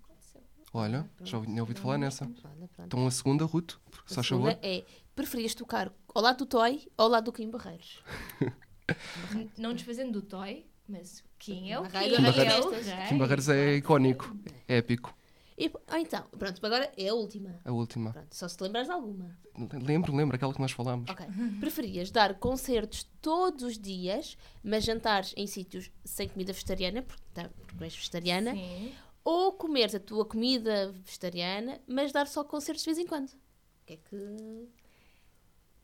[0.73, 2.25] Olha, já ouvi- tinha ouvido falar nessa.
[2.25, 2.85] Olha, pronto.
[2.87, 4.59] Então a segunda, Ruth, A faz segunda favor.
[4.65, 4.83] é,
[5.15, 8.01] preferias tocar ao lado do Toy ou ao lado do Kim Barreiros?
[9.57, 11.97] Não desfazendo do Toy, mas quem é o Kim?
[11.97, 12.85] É o festas.
[12.87, 13.07] rei.
[13.07, 14.35] Kim Barreiros é icónico,
[14.67, 15.15] é épico.
[15.55, 17.59] E, ah, então, pronto, agora é a última.
[17.63, 18.11] A última.
[18.11, 19.37] Pronto, só se te lembrares de alguma.
[19.83, 21.07] Lembro, lembro, aquela que nós falámos.
[21.07, 21.23] Ok.
[21.59, 27.49] Preferias dar concertos todos os dias, mas jantares em sítios sem comida vegetariana, porque, tá,
[27.67, 28.91] porque és vegetariana, Sim.
[29.23, 33.29] Ou comeres a tua comida vegetariana, mas dar só concertos de vez em quando?
[33.29, 34.67] O que é que.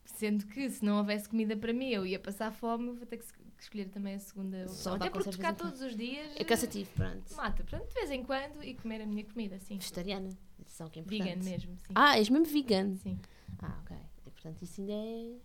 [0.04, 3.24] Sendo que se não houvesse comida para mim, eu ia passar fome, vou ter que
[3.24, 4.94] es- que escolher também a segunda Só opção.
[4.94, 7.34] Até porque tocar todos os dias É cansativo, pronto.
[7.36, 7.62] mata.
[7.62, 9.76] Portanto, de vez em quando e comer a minha comida, sim.
[9.78, 10.30] Vegetariana.
[10.60, 11.24] Atenção que é importante.
[11.28, 11.92] Vegan mesmo, sim.
[11.94, 12.96] Ah, és mesmo vegan.
[12.96, 13.18] Sim.
[13.60, 13.96] Ah, ok.
[14.26, 15.36] E, portanto, isso ainda é.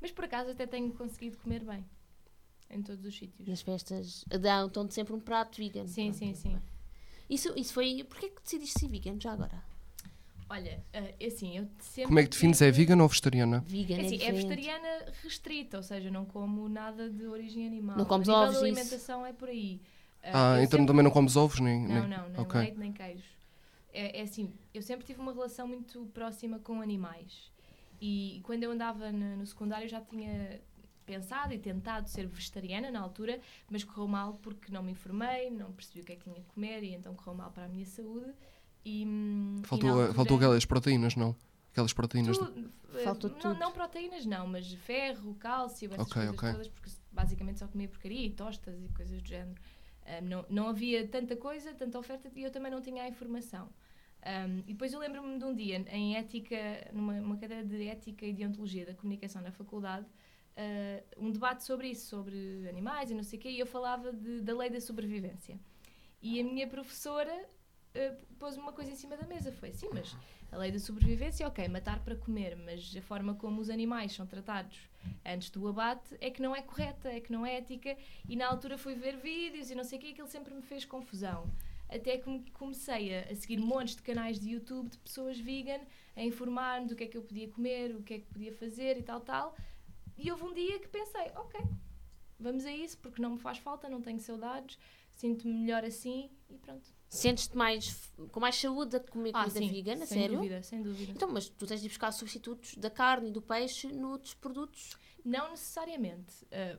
[0.00, 1.84] Mas por acaso até tenho conseguido comer bem.
[2.70, 3.48] Em todos os sítios.
[3.48, 5.86] Nas festas dão, dão sempre um prato vegan.
[5.86, 6.48] Sim, Pronto, sim, sim.
[6.50, 6.62] bem.
[7.28, 8.04] Isso, isso foi.
[8.04, 9.62] Porquê que decidiste ser vegan já agora?
[10.50, 12.06] Olha, é assim, eu sempre.
[12.06, 12.62] Como é que defines?
[12.62, 13.62] É vegan ou vegetariana?
[13.66, 14.34] Vegan É, é, assim, é diferente.
[14.48, 17.98] vegetariana restrita, ou seja, não como nada de origem animal.
[17.98, 18.64] Não comes a nível ovos, isso?
[18.64, 19.80] alimentação é por aí.
[20.22, 21.82] Ah, eu então sempre- também não comes ovos nem.
[21.86, 22.18] Não, nem...
[22.18, 22.60] não, nem Ok.
[22.60, 23.24] leite, nem queijos.
[23.92, 27.50] É, é assim, eu sempre tive uma relação muito próxima com animais.
[28.00, 30.60] E quando eu andava no, no secundário já tinha
[31.12, 33.40] pensado e tentado ser vegetariana na altura,
[33.70, 36.48] mas correu mal porque não me informei, não percebi o que é que tinha que
[36.54, 38.30] comer e então correu mal para a minha saúde.
[38.84, 41.34] E, hum, e Faltou, altura- faltou aquelas proteínas, não?
[41.72, 42.36] Aquelas proteínas.
[42.38, 43.54] de- tudo, eh, Faltou não, tudo.
[43.58, 46.50] não proteínas, não, mas ferro, cálcio, essas Ok, coisas ok.
[46.52, 49.60] todas, porque basicamente só comia porcaria e tostas e coisas do género.
[50.06, 53.68] Ahm, não, não havia tanta coisa, tanta oferta e eu também não tinha a informação.
[54.24, 56.56] Ahm, e depois eu lembro-me de um dia, em ética,
[56.92, 60.06] numa uma cadeira de ética e deontologia da comunicação na faculdade,
[60.58, 64.12] ah, um debate sobre isso, sobre animais e não sei o quê, e eu falava
[64.12, 65.58] de- da lei da sobrevivência.
[66.20, 67.32] E a minha professora
[67.94, 70.14] ah, pôs uma coisa em cima da mesa, foi assim, mas
[70.50, 74.26] a lei da sobrevivência, ok, matar para comer, mas a forma como os animais são
[74.26, 74.78] tratados
[75.24, 77.96] antes do abate é que não é correta, é que não é ética.
[78.28, 80.84] E na altura fui ver vídeos e não sei o que, aquilo sempre me fez
[80.84, 81.50] confusão.
[81.88, 85.80] Até que me- comecei a, a seguir montes de canais de YouTube de pessoas vegan
[86.16, 88.98] a informar-me do que é que eu podia comer, o que é que podia fazer
[88.98, 89.54] e tal, tal.
[90.18, 91.60] E houve um dia que pensei, ok,
[92.38, 94.78] vamos a isso, porque não me faz falta, não tenho saudades,
[95.14, 96.88] sinto-me melhor assim e pronto.
[97.08, 100.36] Sentes-te mais, com mais saúde a comer Ah, comida sim, vegan, a sem sério?
[100.36, 101.12] dúvida, sem dúvida.
[101.12, 104.98] Então, mas tu tens de buscar substitutos da carne e do peixe noutros produtos.
[105.24, 106.44] Não necessariamente.
[106.44, 106.78] Uh,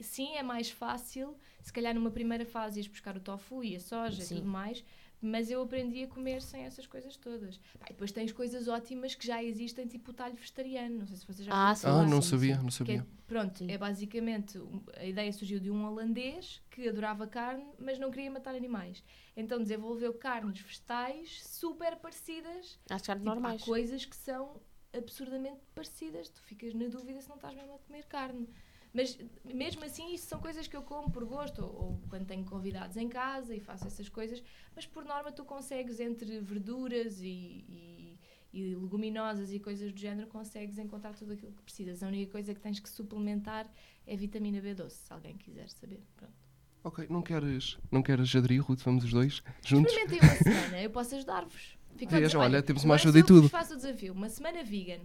[0.00, 1.36] sim, é mais fácil.
[1.60, 4.34] Se calhar numa primeira fase ias buscar o tofu e a soja Sim.
[4.34, 4.84] e tudo mais,
[5.24, 7.58] mas eu aprendi a comer sem essas coisas todas.
[7.78, 10.98] Pá, e depois tens coisas ótimas que já existem, tipo o talho vegetariano.
[10.98, 11.86] Não sei se vocês já Ah, sim.
[11.86, 12.60] Ah, não sim, sabia, sim.
[12.62, 13.06] não Que é, sabia.
[13.26, 13.70] pronto, Sim.
[13.70, 14.58] é basicamente
[14.96, 19.02] a ideia surgiu de um holandês que adorava carne, mas não queria matar animais.
[19.36, 23.62] Então desenvolveu carnes vegetais super parecidas Às carnes Tipo, normais.
[23.62, 24.60] Há coisas que são
[24.92, 26.28] absurdamente parecidas.
[26.28, 28.48] Tu ficas na dúvida se não estás mesmo a comer carne.
[28.94, 32.44] Mas mesmo assim, isso são coisas que eu como por gosto, ou, ou quando tenho
[32.44, 34.40] convidados em casa e faço essas coisas.
[34.74, 38.18] Mas por norma, tu consegues entre verduras e, e-
[38.52, 42.04] e leguminosas e coisas do género, consegues encontrar tudo aquilo que precisas.
[42.04, 43.68] A única coisa que tens que suplementar
[44.06, 46.00] é vitamina B12, se alguém quiser saber.
[46.16, 46.32] Pronto.
[46.84, 48.80] Ok, não queres, não queres aderir, Ruth?
[48.82, 49.92] Vamos os dois juntos?
[49.92, 51.76] Experimentem uma semana, eu posso ajudar-vos.
[51.96, 53.48] Dizer, olha, temos uma ajuda sou e eu tudo.
[53.48, 55.00] faço o desafio, uma semana vegan.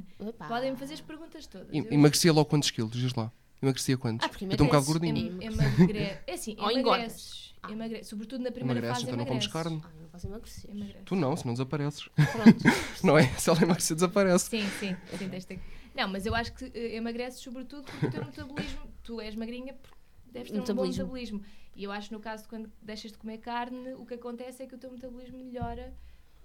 [0.48, 1.70] Podem-me fazer as perguntas todas.
[1.74, 2.92] Eu- Emagrecia logo quantos quilos?
[2.92, 3.32] Diz lá.
[3.62, 4.26] Emagrecia quantos?
[4.26, 5.14] Ah, porque eu estou um bocado emagreces.
[5.14, 5.42] gordinho.
[5.42, 6.00] Em- Em- emagre...
[6.26, 6.80] É assim, Ou emagreces.
[6.80, 7.56] engordas.
[7.70, 8.04] Emagre...
[8.06, 9.64] Sobretudo na primeira Emagreces, fase então não comes emagreces.
[9.72, 9.82] carne.
[9.84, 10.72] Ah, eu não posso emagrecer.
[10.72, 11.02] Emagreces.
[11.06, 12.08] Tu não, se não desapareces.
[12.16, 12.64] Pronto.
[13.04, 13.28] Não é?
[13.38, 14.50] Se ela emagrecer, desaparece.
[14.50, 15.60] Sim, sim, sim tens de ter-
[15.96, 19.74] Não, mas eu acho que eh, emagreces sobretudo porque o teu metabolismo, tu és magrinha
[19.74, 19.98] porque
[20.32, 21.04] deves ter um bom Metabolismo.
[21.04, 21.42] metabolismo.
[21.76, 24.64] E eu acho que no caso de quando deixas de comer carne, o que acontece
[24.64, 25.94] é que o teu metabolismo melhora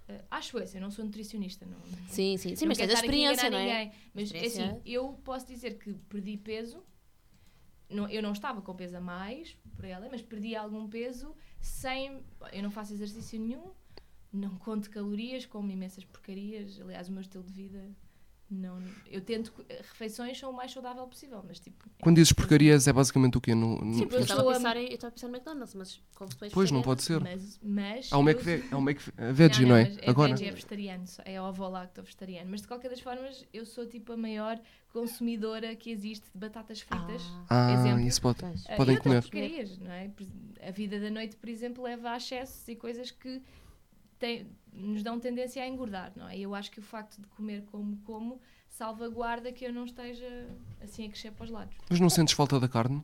[0.07, 1.65] Uh, acho eu, assim, eu não sou nutricionista.
[1.65, 1.79] Não,
[2.11, 3.65] Sim, sim, sim não mas tens a experiência, não é?
[3.65, 3.93] ninguém.
[4.13, 4.67] Mas é Experiência.
[4.67, 6.85] assim, eu posso dizer que perdi peso.
[7.89, 12.25] Não, eu não estava com peso a mais por ela, mas perdi algum peso sem.
[12.53, 13.73] Eu não faço exercício nenhum,
[14.33, 16.81] não conto calorias, como imensas porcarias.
[16.81, 17.97] Aliás, o meu estilo de vida.
[18.55, 18.79] Não,
[19.11, 19.53] eu tento.
[19.69, 21.85] Refeições são o mais saudável possível, mas tipo.
[22.03, 23.55] Quando dizes porcarias, é basicamente o quê?
[23.55, 26.01] No, no- Sim, Eu estava a pensar em, eu estava a pensar no McDonald's, mas
[26.15, 27.21] como tu és Pois, não pode ser.
[27.21, 29.85] Mas, mas Há um Mac, eu- há um Mac eh, veggie, não, é?
[29.89, 30.31] mas Agora.
[30.31, 32.51] veggie, é vegetariano, é ovo-lacto vegetariano.
[32.51, 34.61] Mas de qualquer das formas, eu sou tipo a maior
[34.93, 37.23] consumidora que existe de batatas fritas.
[37.51, 38.01] Ah, Ah, exemplo.
[38.07, 38.39] isso pode.
[38.45, 39.23] Ah, podem e comer.
[39.23, 40.11] porcarias, não é?
[40.67, 43.43] A vida da noite, por exemplo, leva a excessos e coisas que
[44.25, 46.37] têm- nos dão tendência a engordar, não é?
[46.39, 50.49] E eu acho que o facto de comer como como salvaguarda que eu não esteja
[50.83, 51.77] assim a crescer para os lados.
[51.89, 53.03] Mas não sentes falta da carne?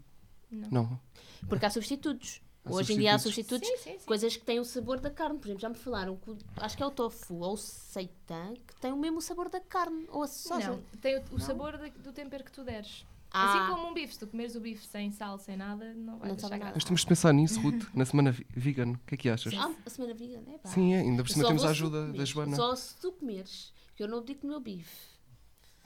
[0.50, 0.68] Não.
[0.70, 1.00] Não.
[1.48, 2.42] Porque há substitutos.
[2.64, 3.66] Há Hoje em dia há substitutos.
[3.68, 4.06] substitutos, Sim, sim, sim.
[4.06, 5.38] coisas que têm o sabor da carne.
[5.38, 8.74] Por exemplo, já me falaram que acho que é o tofu ou o seitan que
[8.80, 10.70] tem o mesmo sabor da carne ou a soja.
[10.72, 13.06] Não, tem o, o sabor da- do tempero que tu deres.
[13.32, 13.64] Ah.
[13.64, 16.28] Assim como um bife, se tu comeres o bife sem sal, sem nada, não vai
[16.28, 16.72] Não deixar graça.
[16.74, 18.92] Mas temos de pensar nisso, Ruth, na semana vegan.
[18.92, 19.54] O que é que achas?
[19.56, 20.68] Ah, a semana vegan, é pá.
[20.68, 22.24] Sim, é, ainda por cima só temos a ajuda da.
[22.24, 22.56] Joana.
[22.56, 25.10] Só se tu comeres, que eu não digo o meu bife.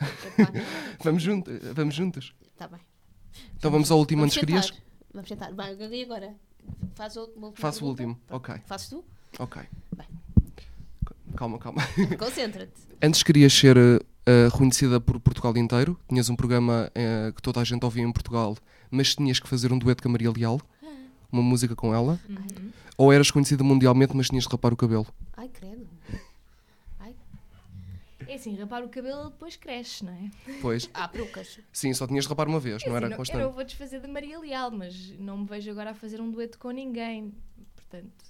[0.00, 0.50] Epá,
[1.04, 2.32] Vamos, junto, vamos juntas.
[2.56, 2.80] Tá bem.
[3.56, 4.72] Então vamos ao último antes querias?
[5.12, 5.52] Vamos tentar.
[5.52, 6.34] Vai, e agora?
[6.94, 7.52] Faz o último.
[7.56, 8.54] Faço o último, ok.
[8.66, 9.04] Fazes tu?
[9.38, 9.62] Ok.
[9.96, 10.06] Bem.
[11.36, 11.82] Calma, calma.
[12.18, 12.80] Concentra-te.
[13.02, 13.76] Antes querias ser
[14.26, 15.98] eh, reconhecida por Portugal inteiro.
[16.08, 18.56] Tinhas um programa eh, que toda a gente ouvia em Portugal,
[18.90, 20.60] mas tinhas que fazer um dueto com a Maria Leal,
[21.30, 22.18] uma música com ela.
[22.28, 22.70] Uhum.
[22.96, 25.06] Ou eras conhecida mundialmente, mas tinhas de rapar o cabelo.
[25.36, 25.86] Ai, credo.
[27.00, 27.14] Ai.
[28.28, 30.30] É assim, rapar o cabelo depois cresce, não é?
[30.62, 31.58] Pois, Há perucas.
[31.72, 33.42] sim, só tinhas de rapar uma vez, não Assim, era não- eu constante.
[33.42, 36.56] não vou desfazer de Maria Leal, mas não me vejo agora a fazer um dueto
[36.58, 37.34] com ninguém.
[37.74, 38.24] Portanto,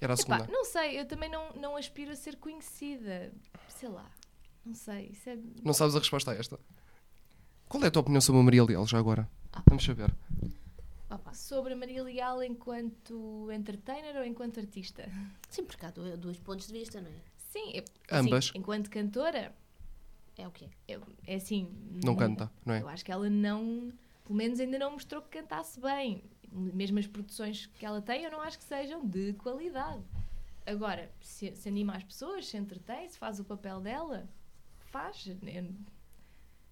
[0.00, 0.52] Era a epá, segunda.
[0.52, 3.30] não sei, eu também não, não aspiro a ser conhecida.
[3.78, 4.06] Sei lá,
[4.68, 5.06] não sei.
[5.12, 5.38] Isso é...
[5.64, 6.58] Não sabes a resposta a esta?
[7.68, 9.28] Qual é a tua opinião sobre a Maria Leal, já agora?
[9.52, 9.62] Ah.
[9.68, 10.14] Vamos saber.
[11.10, 11.32] Opa.
[11.34, 15.08] Sobre a Maria Leal enquanto entertainer ou enquanto artista?
[15.48, 17.14] Sim, porque há do- dois pontos de vista, não é?
[17.36, 17.84] Sim, é-
[18.18, 18.48] Ambas.
[18.50, 19.54] assim, enquanto cantora,
[20.36, 20.68] É o quê?
[20.86, 21.68] eu- é assim.
[22.04, 22.82] Não canta, não é?
[22.82, 23.92] Eu acho que ela não,
[24.24, 26.22] pelo menos ainda não mostrou que cantasse bem.
[26.52, 30.02] Mesmo as produções que ela tem, eu não acho que sejam de qualidade.
[30.66, 34.28] Agora, se, se anima as pessoas, se entretém, se faz o papel dela,
[34.88, 35.26] faz.
[35.46, 35.64] É,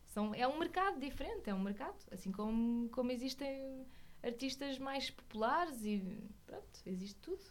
[0.07, 1.97] são, é um mercado diferente, é um mercado.
[2.11, 3.87] Assim como, como existem
[4.23, 6.03] artistas mais populares e
[6.47, 7.43] pronto, existe tudo.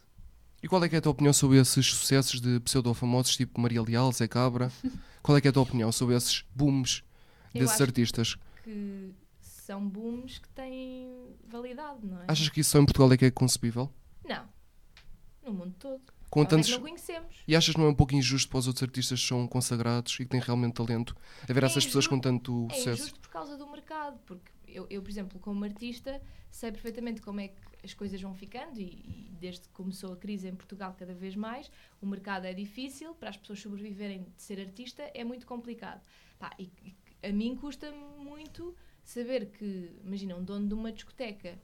[0.62, 3.82] E qual é que é a tua opinião sobre esses sucessos de pseudo-famosos tipo Maria
[3.82, 4.72] Leal, Zé Cabra?
[5.22, 7.02] Qual é que é a tua opinião sobre esses booms
[7.54, 8.36] Eu desses acho artistas?
[8.62, 12.24] Que são booms que têm validade, não é?
[12.28, 13.92] Achas que isso só em Portugal é que é concebível?
[14.24, 14.48] Não.
[15.44, 16.15] No mundo todo.
[16.36, 16.70] Com é que tantos...
[16.70, 17.36] não conhecemos.
[17.48, 20.12] E achas que não é um pouco injusto para os outros artistas que são consagrados
[20.14, 21.16] e que têm realmente talento
[21.48, 23.02] haver É essas pessoas com injusto- tanto É sucesso?
[23.02, 26.20] injusto por causa do mercado, porque eu, eu, por exemplo, como artista,
[26.50, 30.16] sei perfeitamente como é que as coisas vão ficando e, e desde que começou a
[30.16, 31.70] crise em Portugal cada vez mais,
[32.02, 36.02] o mercado é difícil, para as pessoas sobreviverem de ser artista é muito complicado.
[36.38, 36.94] Pá, e, e
[37.28, 38.74] a mim custa muito
[39.04, 41.58] saber que, imagina, um dono de uma discoteca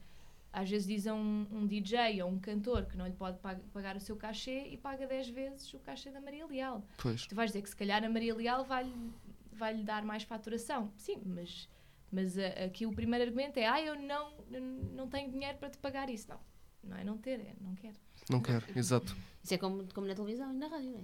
[0.53, 3.63] às vezes diz a um, um DJ ou um cantor que não lhe pode pag-
[3.73, 6.85] pagar o seu cachê e paga 10 vezes o cachê da Maria Leal.
[6.97, 7.25] Pois.
[7.25, 9.11] Tu vais dizer que se calhar a Maria Leal vai-lhe
[9.51, 10.91] vai -lhe dar mais faturação.
[10.95, 11.67] Sim, mas,
[12.11, 15.69] mas a- aqui o primeiro argumento é ah, eu não, eu não tenho dinheiro para
[15.71, 16.29] te pagar isso.
[16.29, 16.39] Não,
[16.83, 17.95] não é não ter, é não quero.
[18.29, 19.15] Não quero, exato.
[19.43, 21.03] Isso é como, como na televisão e na rádio, não é?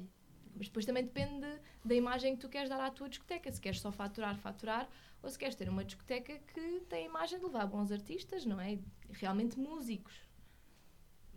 [0.55, 1.47] Mas depois também depende
[1.85, 3.51] da imagem que tu queres dar à tua discoteca.
[3.51, 4.89] Se queres só faturar, faturar,
[5.21, 8.59] ou se queres ter uma discoteca que tem a imagem de levar bons artistas, não
[8.59, 8.79] é?
[9.11, 10.13] Realmente músicos.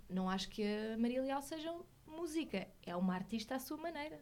[0.08, 1.74] Não acho que a Maria Leal seja
[2.06, 2.68] música.
[2.84, 4.20] É uma artista à sua maneira.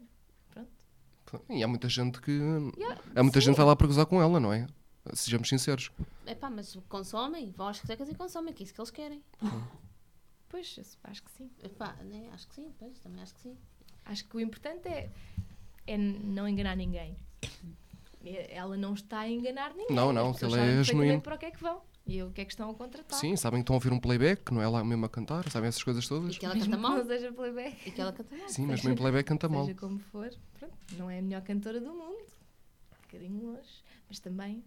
[0.50, 1.44] Pronto.
[1.48, 2.30] E há muita gente que.
[2.76, 3.46] Yeah, Há muita sim.
[3.46, 4.66] gente que vai lá para gozar com ela, não é?
[5.14, 5.90] Sejamos sinceros.
[6.26, 9.22] É pá, mas consomem, vão às discotecas e consomem, que é isso que eles querem.
[10.48, 11.50] Pois, acho que sim.
[11.62, 12.28] Epá, né?
[12.32, 13.56] Acho que sim, pois, também acho que sim.
[14.04, 15.11] Acho que o importante é,
[15.86, 17.16] é não enganar ninguém.
[18.25, 19.95] É- Ela não está a enganar ninguém.
[19.97, 21.21] Não, não, pessoas aquilo é genuíno.
[21.21, 23.18] para o que é que vão e o que é que estão a contratar.
[23.18, 25.49] Sim, sabem que estão a ouvir um playback, que não é lá mesmo a cantar,
[25.51, 26.37] sabem essas coisas E todas.
[26.39, 26.99] que ela Mesmo canta que mal.
[26.99, 28.49] não seja playback, E que ela canta mal.
[28.49, 29.64] Sim, mas mesmo em playback canta mal.
[29.64, 32.18] seja como for, pronto, não é a melhor cantora do mundo.
[32.93, 34.62] Um bocadinho longe, mas também.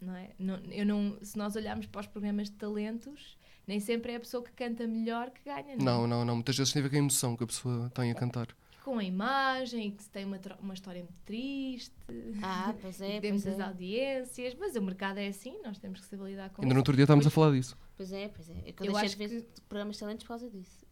[0.00, 0.30] Não é?
[0.38, 4.20] Não, eu não, se nós olharmos para os programas de talentos, nem sempre é a
[4.20, 5.72] pessoa que canta melhor que ganha.
[5.72, 5.76] é?
[5.76, 6.34] Não, não, não.
[6.34, 8.48] Muitas vezes tem a ver com a emoção que a pessoa tem a cantar.
[8.86, 11.92] Com a imagem, que se tem uma, uma história muito triste.
[12.40, 13.62] Ah, pois é, temos pois as é.
[13.64, 16.94] audiências, mas o mercado é assim, nós temos que saber lidar com Ainda no outro
[16.94, 17.76] dia estávamos a Pois, falar disso.
[17.96, 18.62] Pois é, pois é.
[18.78, 20.86] Eu, Eu acho ver programas de talentos por causa disso.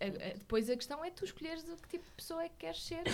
[0.00, 2.56] a- a- depois a questão é tu escolheres o que tipo de pessoa é que
[2.58, 3.04] queres ser.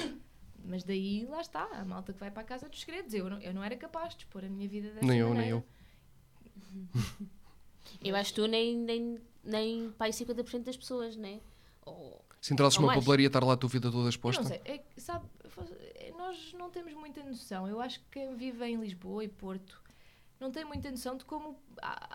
[0.65, 3.13] Mas daí, lá está, a malta que vai para a casa dos segredos.
[3.13, 5.51] Eu não, eu não era capaz de expor a minha vida dessa Nem eu, maneira.
[5.51, 5.65] nem eu.
[8.03, 11.41] Eu acho que tu nem, nem, nem pai 50% das pessoas, né?
[11.85, 14.43] Ou, Se entrasses numa papelaria estar lá a tua vida toda Eu exposta.
[14.43, 15.27] não sei, é, sabe,
[15.97, 17.67] é, nós não temos muita noção.
[17.69, 19.83] Eu acho que quem vive em Lisboa e Porto
[20.39, 21.59] não tem muita noção de como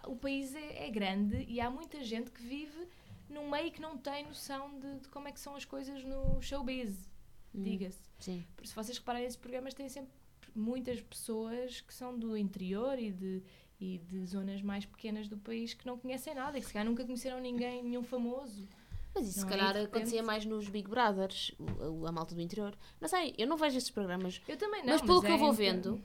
[0.07, 2.87] o país é, é grande e há muita gente que vive
[3.29, 6.41] num meio que não tem noção de, de como é que são as coisas no
[6.41, 7.09] showbiz,
[7.53, 7.99] diga-se.
[8.19, 8.45] sim.
[8.55, 10.11] Por- Se vocês repararem, esses programas têm sempre
[10.55, 13.41] muitas pessoas que são do interior e de,
[13.79, 16.85] e de zonas mais pequenas do país que não conhecem nada e que se calhar
[16.87, 18.67] nunca conheceram ninguém, nenhum famoso.
[19.13, 19.49] Mas isso se é?
[19.49, 22.77] calhar repente- acontecia mais nos Big Brothers, o- a, malta do interior.
[22.99, 24.41] Não sei, eu não vejo esses programas.
[24.47, 24.93] Eu também não.
[24.93, 26.01] mas pelo que é eu vou vendo,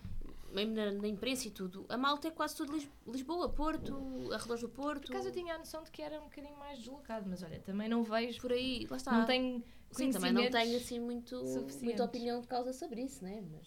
[0.53, 3.95] mesmo na, na imprensa e tudo, a malta é quase tudo Lis- Lisboa, Porto,
[4.33, 5.07] arredores do Porto.
[5.07, 7.61] Por acaso eu tinha a noção de que era um bocadinho mais deslocado, mas olha,
[7.61, 9.13] também não vejo, Por aí, lá está.
[9.13, 11.43] não tenho Sim, também não tenho assim muito,
[11.83, 13.43] muita opinião de causa sobre isso, né?
[13.53, 13.67] Mas.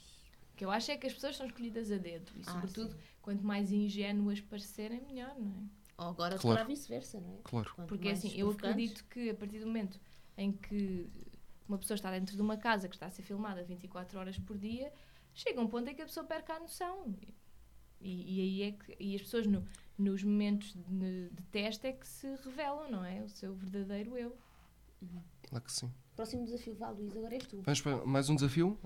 [0.53, 2.91] O que eu acho é que as pessoas são escolhidas a dedo e, Ah, sobretudo,
[2.91, 2.99] sim.
[3.21, 5.78] quanto mais ingênuas parecerem, melhor, não é?
[5.99, 6.57] Ou agora Claro.
[6.57, 7.37] será vice-versa, não é?
[7.43, 7.71] Claro.
[7.75, 9.99] Quanto Porque assim, eu acredito que a partir do momento
[10.37, 11.09] em que
[11.67, 14.57] uma pessoa está dentro de uma casa que está a ser filmada 24 horas por
[14.57, 14.91] dia,
[15.33, 17.13] chega um ponto em que a pessoa perca a noção.
[18.01, 19.63] E, e aí é que e as pessoas no-
[19.97, 23.21] nos momentos de, de teste é que se revelam, não é?
[23.21, 24.35] O seu verdadeiro eu.
[25.49, 25.91] Claro que sim.
[26.15, 27.61] Próximo desafio, Val, Luís, agora és tu.
[27.61, 28.77] Vamos para mais um desafio?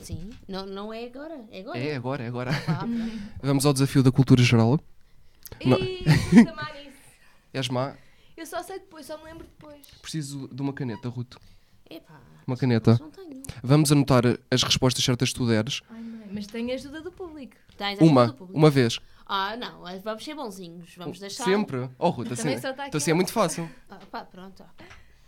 [0.00, 1.78] Sim, não, não é agora, é agora.
[1.78, 2.50] É agora, é agora.
[2.64, 2.92] Pronto.
[3.42, 4.78] Vamos ao desafio da cultura geral.
[5.64, 5.78] Não.
[5.78, 6.04] E.
[7.52, 7.94] És má?
[8.36, 9.86] Eu só sei depois, só me lembro depois.
[10.00, 11.36] Preciso de uma caneta, Ruth.
[11.88, 12.96] Epá, Uma caneta.
[13.00, 13.42] não tenho.
[13.62, 15.82] Vamos anotar as respostas certas que tu deres.
[15.90, 17.54] Ai, mãe, mas tenho a ajuda do público.
[17.76, 18.58] Tens ajuda Uma, do público?
[18.58, 18.98] uma vez.
[19.26, 20.94] Ah, não, vamos ser bonzinhos.
[20.96, 21.44] Vamos deixar.
[21.44, 21.88] Sempre.
[21.98, 23.70] Oh, Ruth, assim, Também só está aqui então assim é muito fácil.
[23.88, 24.64] Ah, pá, pronto.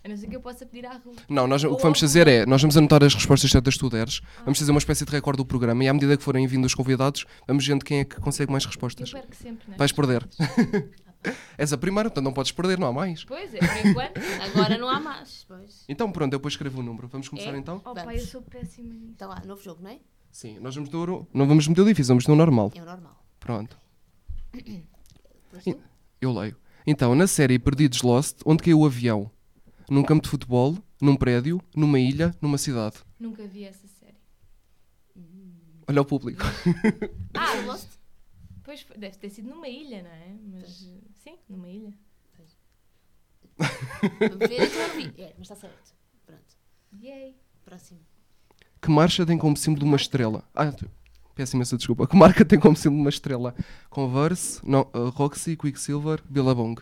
[0.04, 1.18] A não ser que eu possa pedir à Ruth.
[1.28, 3.88] Não, nós, o que vamos fazer é, nós vamos anotar as respostas certas que tu
[3.88, 6.66] deres, vamos fazer uma espécie de recorde do programa e à medida que forem vindo
[6.66, 9.10] os convidados, vamos vendo quem é que consegue mais Eu respostas.
[9.10, 9.78] perco sempre, não é?
[9.78, 10.28] Vais perder.
[11.56, 13.24] És a primeira, portanto não podes perder, não há mais.
[13.24, 14.20] Pois é, por enquanto.
[14.42, 15.44] Agora não há mais.
[15.48, 15.84] Pois.
[15.88, 17.08] Então pronto, eu depois escrevo o número.
[17.08, 17.58] Vamos começar É?
[17.58, 17.80] então?
[17.84, 19.12] Oh, pai, eu sou péssima nisso.
[19.14, 19.98] Então lá, novo jogo, não é?
[20.30, 22.72] Sim, nós vamos no, não vamos meter o difícil, vamos no normal.
[22.74, 23.24] É o normal.
[23.38, 23.76] Pronto,
[25.64, 25.80] tu?
[26.20, 26.56] eu leio.
[26.86, 29.30] Então, na série Perdidos Lost, onde caiu o avião?
[29.90, 32.96] Num campo de futebol, num prédio, numa ilha, numa cidade.
[33.18, 34.14] Nunca vi essa série.
[35.86, 36.42] Olha o público.
[37.34, 37.88] Ah, Lost?
[38.62, 40.36] Pois foi- deve ter sido numa ilha, não é?
[40.52, 40.88] Mas
[41.22, 41.92] sim, numa ilha.
[43.58, 45.24] Vamos ver então.
[45.24, 45.94] É, mas está certo.
[46.26, 46.42] Pronto.
[47.02, 47.36] Yay.
[47.64, 48.00] Próximo.
[48.80, 50.44] Que marcha tem como símbolo uma estrela?
[50.54, 50.90] Ah, tu-
[51.34, 52.06] peço imensa desculpa.
[52.06, 53.54] Que marca tem como símbolo uma estrela?
[53.90, 56.80] Converse, no, uh, Roxy, Quicksilver, Billabong.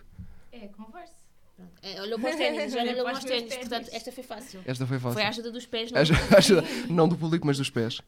[1.83, 1.95] É.
[1.97, 3.55] É, olhou para os ténis, já Olha olhou para os ténis.
[3.57, 4.61] Portanto, esta foi fácil.
[4.64, 5.14] Esta foi fácil.
[5.14, 8.01] Foi a ajuda dos pés, não Ajuda- ajuda- não do público, mas dos pés.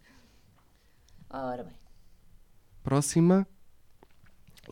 [1.30, 1.72] Ora bem.
[2.82, 3.46] Próxima.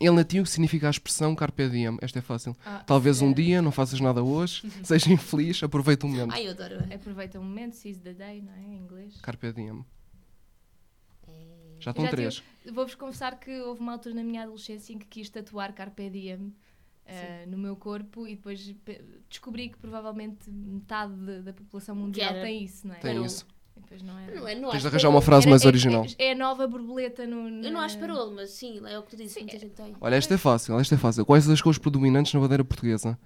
[0.01, 1.97] Em latim, o que significa a expressão carpe diem?
[2.01, 2.57] Esta é fácil.
[2.65, 3.35] Ah, Talvez um é.
[3.35, 6.33] dia, não faças nada hoje, seja infeliz, aproveita o momento.
[6.33, 6.79] Ai, eu adoro.
[6.95, 8.61] Aproveita o momento, seize the day, não é?
[8.61, 9.21] Em inglês.
[9.21, 9.85] Carpe diem.
[11.29, 11.33] É,
[11.79, 12.43] Já estão Já três.
[12.73, 16.55] Vou-vos confessar que houve uma altura na minha adolescência em que quis tatuar Carpe Diem
[17.07, 18.75] eh, no meu corpo e depois
[19.29, 22.99] descobri que provavelmente metade de- da população mundial tem isso, não é?
[22.99, 23.47] Tem isso.
[23.77, 24.35] E depois não era.
[24.35, 26.07] Não é, não Tens de arranjar uma frase Era- mais é- original.
[26.19, 27.49] É, é a nova borboleta no.
[27.65, 29.35] Eu não acho parolo, mas sim, é o que tu disse.
[29.35, 29.95] Sim, muita é- gente tem.
[30.01, 31.25] Olha, esta é fácil, esta é fácil.
[31.25, 33.19] Quais as cores predominantes na bandeira portuguesa?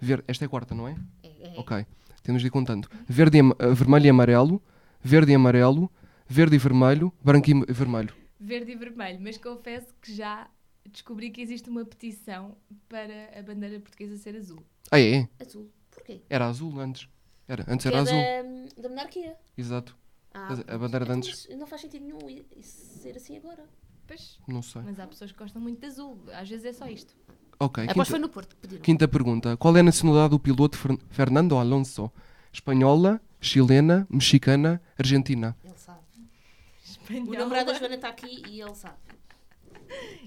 [0.00, 0.24] Ver...
[0.26, 0.96] Esta é a quarta, não é?
[1.22, 1.54] É, é.
[1.56, 1.86] Ok.
[2.22, 2.88] Temos de ir contando.
[3.08, 4.62] Verde e eh, vermelho e amarelo,
[5.02, 5.90] verde e amarelo,
[6.26, 8.14] verde e vermelho, branco e vermelho.
[8.40, 10.48] Verde e vermelho, mas confesso que já
[10.90, 12.56] descobri que existe uma petição
[12.88, 14.62] para a bandeira portuguesa ser azul.
[14.90, 15.28] Ah, é?
[15.40, 15.70] Azul.
[15.90, 16.20] Porquê?
[16.28, 17.08] Era azul antes.
[17.48, 17.62] Era.
[17.68, 18.14] Antes Porque era azul.
[18.16, 19.36] é da, da monarquia.
[19.56, 19.96] Exato.
[20.32, 20.78] Ah, a pronto.
[20.78, 22.18] bandeira de antes- Não faz sentido nenhum
[22.56, 23.64] isso ser assim agora.
[24.06, 24.82] Pois, Não sei.
[24.82, 26.18] mas há pessoas que gostam muito de azul.
[26.34, 27.14] Às vezes é só isto.
[27.58, 27.84] Ok.
[27.88, 28.82] Após foi Quinta, no Porto que pediram.
[28.82, 29.56] quinta pergunta.
[29.56, 32.10] Qual é a nacionalidade do piloto Fer- Fernando Alonso?
[32.52, 35.56] Espanhola, chilena, mexicana, argentina.
[35.64, 36.00] Ele sabe.
[36.18, 37.38] O Espanhola.
[37.38, 38.96] namorado da Joana está aqui e ele sabe.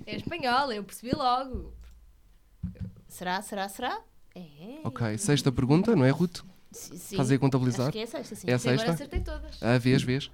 [0.06, 1.74] É espanhola, eu percebi logo.
[3.08, 4.02] Será, será, será?
[4.36, 4.80] É.
[4.84, 5.18] Ok.
[5.18, 6.42] Sexta pergunta, não é, Ruth?
[6.72, 7.16] Sim, sim.
[7.16, 7.88] Estás aí a contabilizar?
[7.88, 8.48] Acho que é a sexta, sim.
[8.50, 8.94] É a Até agora sexta?
[8.94, 9.64] acertei todas.
[9.64, 10.30] Ah, vês, vês.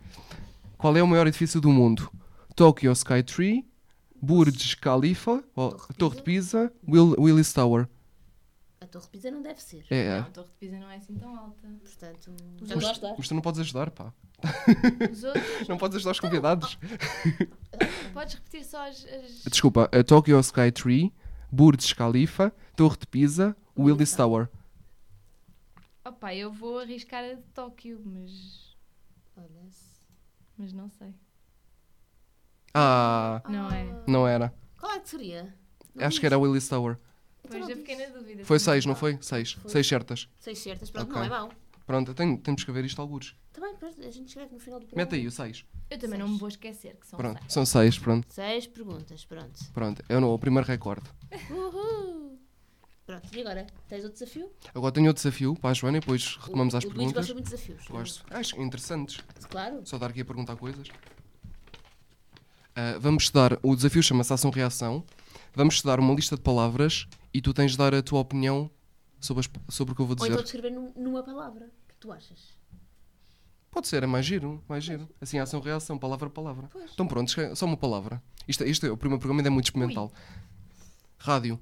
[0.78, 2.12] Qual é o maior edifício do mundo?
[2.56, 3.66] Tokyo Skytree,
[4.22, 7.88] Burj Khalifa, ou Torre de Torre de Pisa, Will, Willis Tower.
[8.94, 9.84] A Torre de Pisa não deve ser.
[9.90, 10.20] É, Não, é.
[10.20, 11.68] a Torre de Pisa não é assim tão alta.
[11.82, 12.32] Portanto,
[12.62, 13.16] Mas, a ajudar.
[13.18, 14.14] mas tu não podes ajudar, pá.
[15.12, 16.78] Os outros, Não podes ajudar os convidados.
[18.14, 19.04] podes repetir só as.
[19.06, 21.12] as- Desculpa, a Tokyo Skytree,
[21.52, 24.48] Burj Khalifa, Torre de Pisa, Willis Tower.
[26.06, 28.76] Opa, eu vou arriscar a de Tóquio, mas,
[29.36, 29.48] Olha.
[29.72, 30.02] se-
[30.56, 31.16] mas não sei.
[32.76, 34.04] Ah, Não é?
[34.08, 34.54] não era.
[34.80, 35.56] Qual é que seria?
[35.96, 36.98] Não Acho que era Willis Tower.
[37.48, 38.46] Pois não eu fiquei na dúvida.
[38.46, 38.74] Foi também.
[38.74, 39.18] seis, não foi?
[39.22, 39.52] Seis.
[39.54, 39.70] Foi.
[39.72, 40.28] Seis certas.
[40.40, 41.16] Seis certas, pronto, Ok.
[41.20, 41.52] não é mau.
[41.86, 43.36] Pronto, tenho, temos que ver isto alguns.
[43.52, 45.06] Também, depois a gente escreve no final do programa.
[45.12, 45.66] Mete aí o seis.
[45.90, 47.54] Eu também não me vou esquecer que são Pronto, seis.
[47.54, 48.26] são seis, pronto.
[48.34, 49.60] Seis perguntas, pronto.
[49.74, 51.06] Pronto, é o primeiro recorde.
[51.52, 52.40] Uhul.
[53.06, 53.68] Pronto, e agora?
[53.90, 54.50] Tens outro desafio?
[54.74, 57.16] Agora tenho outro desafio para a Joana e depois retomamos o, às o Luís perguntas.
[57.28, 57.88] gosta muito de desafios.
[57.90, 58.24] Gosto.
[58.30, 59.20] Acho interessantes.
[59.50, 59.82] Claro.
[59.84, 60.88] Só dar aqui a perguntar coisas.
[62.76, 63.60] Ah, vamos estudar.
[63.62, 65.04] O desafio chama-se Ação-Reação.
[65.54, 68.70] Vamos estudar uma lista de palavras e tu tens de dar a tua opinião
[69.20, 70.32] sobre, as- sobre o que eu vou Ou dizer.
[70.32, 71.66] então descrever num- numa palavra.
[71.66, 72.54] O que tu achas?
[73.72, 75.10] Pode ser, é mais giro, mais giro.
[75.20, 76.68] Assim, ação-reação, palavra a palavra.
[76.72, 76.92] Pois.
[76.94, 78.22] Então pronto, escreve- só uma palavra.
[78.48, 80.12] Isto, isto é, o primeiro programa ainda é muito experimental.
[81.18, 81.60] Rádio.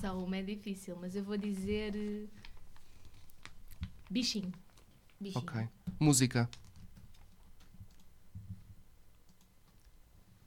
[0.00, 1.94] Só uma é difícil, mas eu vou dizer.
[1.94, 2.26] eh,
[4.10, 4.52] Bichinho.
[5.20, 5.44] Bichinho.
[5.44, 5.68] Ok.
[6.00, 6.50] Música.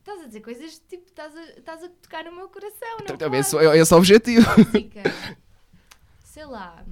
[0.05, 3.39] Estás a dizer coisas tipo, estás a, estás a tocar no meu coração, não Também
[3.39, 3.47] é pode.
[3.49, 4.45] só- é esse o objetivo.
[4.55, 5.01] Música.
[6.23, 6.85] Sei lá.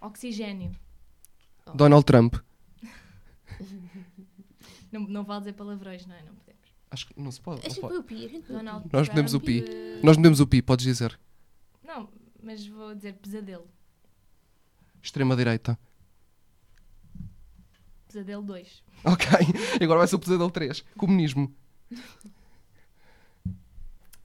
[0.00, 0.72] Oxigênio.
[1.74, 2.36] Donald Trump.
[4.90, 6.22] Não, não vale dizer palavrões, não é?
[6.22, 6.66] Não podemos.
[6.90, 7.68] Acho que não se pode.
[7.68, 7.96] Não pode.
[7.98, 8.88] o pi, Donald.
[8.90, 9.62] Nós podemos o pi.
[10.02, 11.20] Nós metemos o pi, podes dizer.
[11.84, 12.08] Não,
[12.42, 13.68] mas vou dizer pesadelo.
[15.02, 15.78] Extrema-direita.
[18.08, 18.82] Pesadelo 2.
[19.04, 19.26] Ok.
[19.80, 20.80] E agora vai ser o pesadelo 3.
[20.96, 21.54] Comunismo.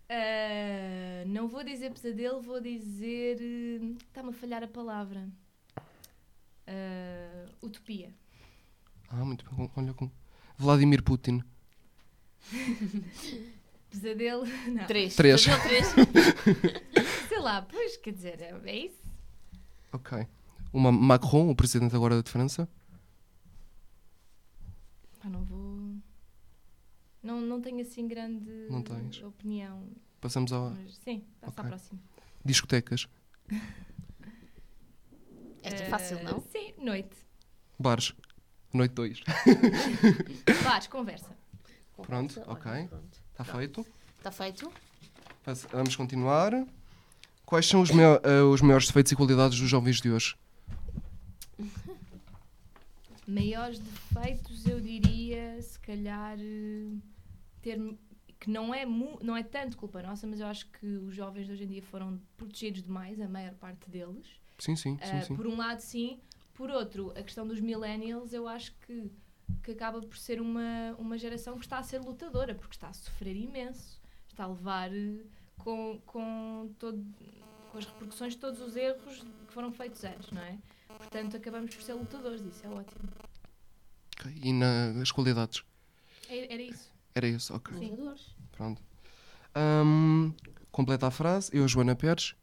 [0.09, 3.37] Ah, não vou dizer pesadelo, vou dizer.
[3.41, 5.27] eh, Está-me a falhar a palavra.
[6.67, 8.09] Ah, utopia.
[9.09, 9.69] Ah, muito bem.
[9.75, 10.09] Olha com.
[10.57, 11.41] Vladimir Putin.
[13.89, 14.45] Pesadelo.
[14.67, 14.85] Não.
[14.87, 15.15] Três.
[15.15, 15.43] Três.
[15.45, 15.87] Fazer o três.
[17.29, 19.03] Sei lá, pois, quer dizer, é, é isso.
[19.91, 20.25] Ok.
[20.71, 22.67] Uma Macron, o presidente agora de França.
[25.23, 25.95] Pá, não vou.
[27.23, 29.23] Não, não tenho assim grande Não tens?
[29.23, 29.87] opinião.
[30.19, 31.63] Passamos a Mas sim, passa Ok.
[31.63, 31.99] à próxima.
[32.43, 33.07] discotecas.
[35.63, 36.41] Esta é fácil, não?
[36.51, 37.15] Sim, noite.
[37.79, 38.13] Bares.
[38.73, 39.21] Noite 2.
[40.63, 41.29] Bares, conversa.
[42.01, 42.89] Pronto, ok.
[43.31, 43.85] Está feito.
[44.17, 44.71] Está feito?
[45.71, 46.51] Vamos continuar.
[47.45, 50.35] Quais são os, maior- eh, os maiores defeitos e qualidades dos jovens de hoje?
[53.27, 56.97] Maiores defeitos, eu diria, se calhar, eh,
[57.61, 57.79] ter.
[58.39, 61.53] Que não é, não é tanto culpa nossa, mas eu acho que os jovens de
[61.53, 64.27] hoje em dia foram protegidos demais, a maior parte deles.
[64.59, 65.35] Sim, sim, sim, Ah, sim.
[65.35, 66.19] Por um lado, sim.
[66.53, 69.09] Por outro, a questão dos millennials, eu acho que,
[69.63, 72.93] que acaba por ser uma, uma geração que está a ser lutadora, porque está a
[72.93, 75.23] sofrer imenso, está a levar eh,
[75.57, 77.01] com, com, todo,
[77.71, 80.59] com as repercussões de todos os erros que foram feitos antes, não é?
[80.97, 83.09] Portanto, acabamos por ser lutadores, isso é ótimo.
[84.19, 85.63] Ok, E nas qualidades?
[86.29, 86.91] É- Era isso.
[87.15, 87.77] Era isso, ok.
[87.77, 87.97] Sim.
[88.51, 88.81] Pronto.
[89.55, 90.31] Ahm,
[90.71, 91.49] completa a frase.
[91.53, 92.35] Eu, Joana Pérez.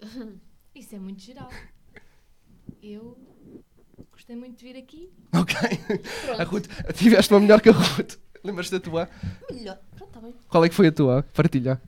[0.74, 1.50] Isso é muito geral.
[2.82, 3.16] Eu
[4.10, 5.12] gostei muito de vir aqui.
[5.34, 5.54] Ok.
[5.56, 6.50] A Pronto.
[6.50, 6.66] Ruth,
[6.96, 8.16] tiveste uma melhor que a Ruth.
[8.42, 9.08] Lembras-te da tua?
[9.50, 9.78] Melhor.
[9.96, 10.34] Pronto, está bem.
[10.48, 11.22] Qual é que foi a tua?
[11.34, 11.80] Partilha.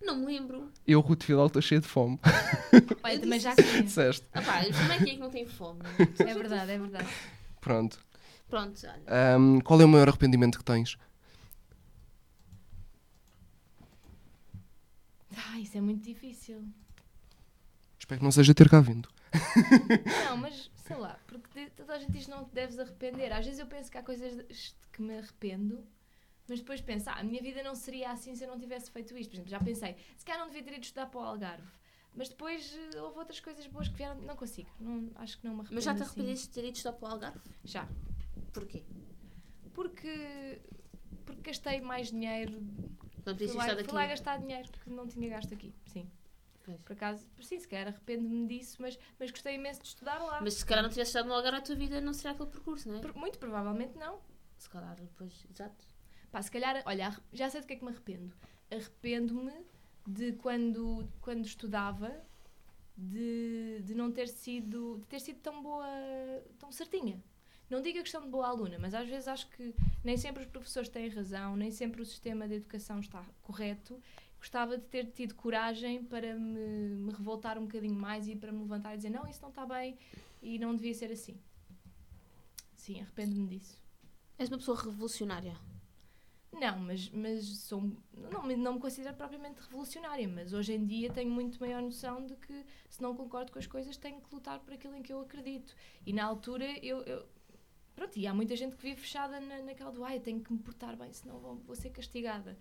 [0.00, 0.70] Não me lembro.
[0.86, 2.18] Eu, Ruth Fidal, estou cheia de fome.
[3.02, 3.82] Olha, também disse já conheço.
[3.82, 4.26] Disseste.
[4.32, 5.80] Ah pá, como é que é que não tem fome?
[6.20, 7.08] É verdade, é verdade.
[7.60, 7.98] Pronto.
[8.48, 9.34] Pronto, olha.
[9.34, 10.96] Ahm, qual é o maior arrependimento que tens?
[15.36, 16.64] Ah, isso é muito difícil.
[17.98, 19.08] Espero que não seja ter cá vindo.
[20.28, 23.32] Não, mas sei lá, porque toda a gente diz que não te deves arrepender.
[23.32, 25.84] Às vezes eu penso que há coisas que me arrependo,
[26.48, 29.16] mas depois penso, ah, a minha vida não seria assim se eu não tivesse feito
[29.16, 29.30] isto.
[29.30, 31.66] Por exemplo, já pensei, se calhar não devia ter ido estudar para o Algarve.
[32.14, 34.20] Mas depois eh, houve outras coisas boas que vieram.
[34.22, 34.70] Não consigo.
[34.80, 35.74] Não, acho que não me arrependo.
[35.74, 36.10] Mas já te assim.
[36.12, 37.40] arrependeste de ter ido só para o Algarve?
[37.64, 37.86] Já.
[38.54, 38.84] Porquê?
[39.74, 40.60] Porque,
[41.24, 42.52] porque gastei mais dinheiro.
[43.26, 45.74] Não Fui lá, fui lá gastar dinheiro que não tinha gasto aqui.
[45.86, 46.08] Sim.
[46.64, 46.80] Pois.
[46.82, 50.40] Por acaso, sim, se calhar arrependo-me disso, mas, mas gostei imenso de estudar lá.
[50.40, 52.88] Mas se calhar não tivesse estado no Algarve, a tua vida não seria aquele percurso,
[52.88, 53.00] não é?
[53.00, 54.20] Por- muito provavelmente não.
[54.56, 55.84] Se calhar depois, exato.
[56.36, 58.30] Pá, se calhar, olha, já sei do que é que me arrependo.
[58.70, 59.54] Arrependo-me
[60.06, 62.14] de quando, quando estudava
[62.94, 65.86] de, de não ter sido de ter sido tão boa,
[66.58, 67.18] tão certinha.
[67.70, 69.74] Não digo a questão de boa aluna, mas às vezes acho que
[70.04, 73.98] nem sempre os professores têm razão, nem sempre o sistema de educação está correto.
[74.38, 78.58] Gostava de ter tido coragem para me, me revoltar um bocadinho mais e para me
[78.58, 79.96] levantar e dizer não, isso não está bem
[80.42, 81.40] e não devia ser assim.
[82.74, 83.80] Sim, arrependo-me disso.
[84.38, 85.56] És uma pessoa revolucionária.
[86.58, 87.82] Não, mas, mas sou,
[88.14, 92.34] não, não me considero propriamente revolucionária, mas hoje em dia tenho muito maior noção de
[92.36, 95.20] que se não concordo com as coisas tenho que lutar por aquilo em que eu
[95.20, 95.74] acredito.
[96.06, 97.02] E na altura eu.
[97.02, 97.26] eu-
[97.94, 100.50] pronto, e há muita gente que vive fechada na, naquela do ai, eu tenho que
[100.52, 102.58] me portar bem, senão vou, vou ser castigada.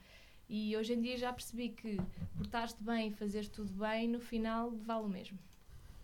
[0.50, 1.98] E hoje em dia já percebi que
[2.38, 5.40] portar-te bem e fazeres tudo bem, no final vale o mesmo.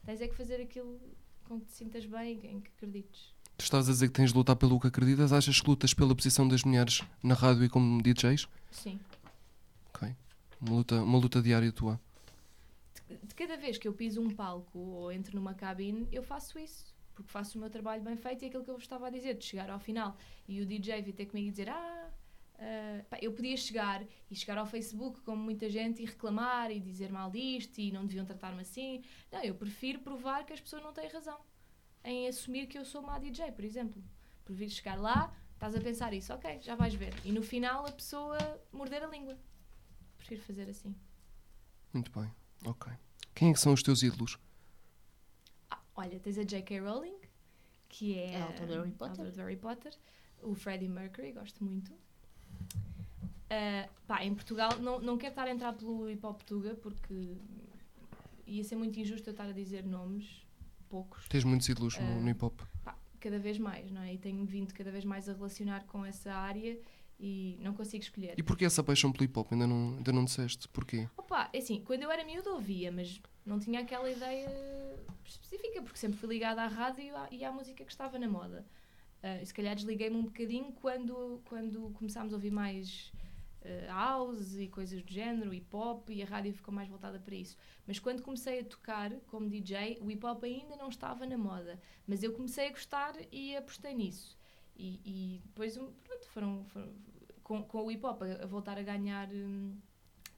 [0.05, 0.99] Tens é que fazer aquilo
[1.43, 3.35] com que te sintas bem em que acredites.
[3.61, 5.31] Tu estás a dizer que tens de lutar pelo que acreditas?
[5.31, 8.47] Achas que lutas pela posição das mulheres na rádio e como DJs?
[8.71, 8.99] Sim.
[9.93, 10.09] Ok.
[10.59, 12.01] Uma luta, uma luta diária tua.
[13.07, 16.91] de cada vez que eu piso um palco ou entro numa cabine, eu faço isso.
[17.13, 19.35] Porque faço o meu trabalho bem feito e aquilo que eu vos estava a dizer,
[19.35, 22.09] de chegar ao final e o DJ vir ter comigo e dizer: Ah,
[22.57, 26.79] ah", pá, eu podia chegar e chegar ao Facebook, como muita gente, e reclamar e
[26.79, 29.03] dizer mal disto e não deviam tratar-me assim.
[29.31, 31.37] Não, eu prefiro provar que as pessoas não têm razão
[32.03, 34.01] em assumir que eu sou má DJ, por exemplo.
[34.45, 37.13] Prefiro chegar lá, estás a pensar isso, ok, já vais ver.
[37.23, 38.37] E no final a pessoa
[38.71, 39.37] morder a língua.
[40.17, 40.95] Prefiro fazer assim.
[41.93, 42.31] Muito bem.
[42.65, 42.91] Ok.
[43.33, 44.37] Quem é que são os teus ídolos?
[45.69, 46.79] Ah, olha, tens a J.K.
[46.79, 47.15] Rowling,
[47.89, 49.09] que é, É a autora do Harry Potter.
[49.09, 49.93] autora do Harry Potter.
[50.43, 51.91] O Freddie Mercury, gosto muito.
[53.49, 57.35] Ah, pá, em Portugal, não, não quero estar a entrar pelo hip hop tuga, porque
[58.47, 60.45] ia ser muito injusto eu estar a dizer nomes,
[60.91, 62.19] poucos, Tens muitos ídolos no, Ah.
[62.19, 62.59] no hip hop.
[62.83, 64.13] pá, cada vez mais, não é?
[64.13, 66.77] E tenho vindo cada vez mais a relacionar com essa área
[67.19, 68.33] e não consigo escolher.
[68.37, 69.51] E porquê essa paixão pelo hip hop?
[69.53, 70.67] Ainda não, ainda não disseste.
[70.67, 71.07] Porquê?
[71.17, 74.49] Opa, é assim, quando eu era miúda ouvia, mas não tinha aquela ideia
[75.25, 78.27] específica, porque sempre fui ligada à rádio e à- e à música que estava na
[78.27, 78.65] moda.
[79.23, 83.19] Ah, e se calhar desliguei-me um bocadinho quando, quando começámos a ouvir mais ah,
[83.87, 87.57] house e coisas do género, hip hop, e a rádio ficou mais voltada para isso.
[87.87, 91.79] Mas quando comecei a tocar como DJ, o hip hop ainda não estava na moda,
[92.07, 94.37] mas eu comecei a gostar e apostei nisso.
[94.75, 96.93] E, e depois, pronto, foram, foram-
[97.43, 99.29] com, com o hip hop a, a voltar a ganhar.
[99.31, 99.77] hum,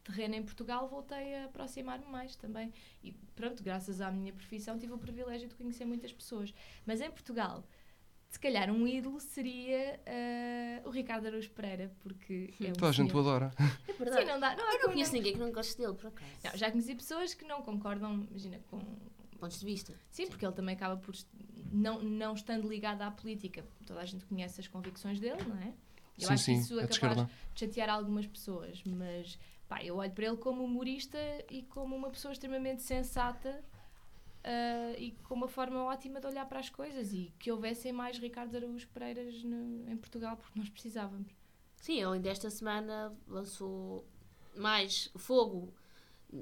[0.04, 2.74] terreno em Portugal, voltei a aproximar-me mais também.
[3.04, 6.54] E pronto, graças à minha profissão, tive o privilégio de conhecer muitas pessoas.
[6.86, 7.64] Mas em Portugal,
[8.34, 12.92] se calhar um ídolo seria ah, o Ricardo Araújo Pereira, porque é um Toda a
[12.92, 13.52] gente o adora.
[13.88, 14.24] É verdade.
[14.24, 14.56] Sim, não dá.
[14.56, 16.32] Não, eu não conheço ninguém que não goste dele, por acaso.
[16.44, 18.80] Não, já conheci pessoas que não concordam, imagina, com.
[19.40, 19.94] Pontos de vista.
[20.10, 21.14] Sim, porque ele também acaba por.
[21.72, 25.74] Não, não estando ligado à política, toda a gente conhece as convicções dele, não é?
[26.18, 26.54] Eu sim, acho sim.
[26.56, 30.38] que isso é é capaz de chatear algumas pessoas, mas pá, eu olho para ele
[30.38, 31.20] como humorista
[31.52, 33.64] e como uma pessoa extremamente sensata
[34.44, 38.18] ah, e com uma forma ótima de olhar para as coisas e que houvessem mais
[38.18, 41.32] Ricardo Araújo Pereiras no- em Portugal porque nós precisávamos.
[41.78, 44.06] Sim, ele ainda esta semana lançou
[44.56, 45.74] mais fogo,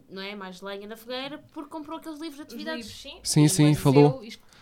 [0.09, 0.35] não é?
[0.35, 2.85] Mais lenha na fogueira, porque comprou aqueles livros de atividades.
[2.85, 3.19] livros, sim.
[3.23, 4.21] Sim, sim, falou.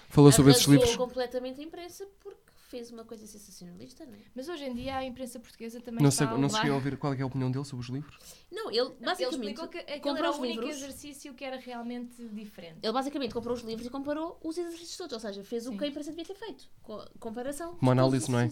[0.09, 0.95] Falou sobre esses livros.
[0.95, 2.38] completamente a imprensa porque
[2.69, 4.19] fez uma coisa sensacionalista, não é?
[4.35, 6.97] Mas hoje em dia a imprensa portuguesa também Não, sei, a não cheguei a ouvir
[6.97, 8.17] qual é, que a opinião dele sobre os livros.
[8.51, 10.77] Não, ele Ele basicamente explicou que aquele comprou era os o único livros.
[10.77, 12.77] exercício que era realmente diferente.
[12.83, 15.77] Ele basicamente comprou os livros e comparou os exercícios todos, ou seja, fez o Sim.
[15.77, 16.69] que a imprensa devia ter feito.
[16.83, 17.77] Co- Comparação.
[17.81, 18.49] Uma análise, não é?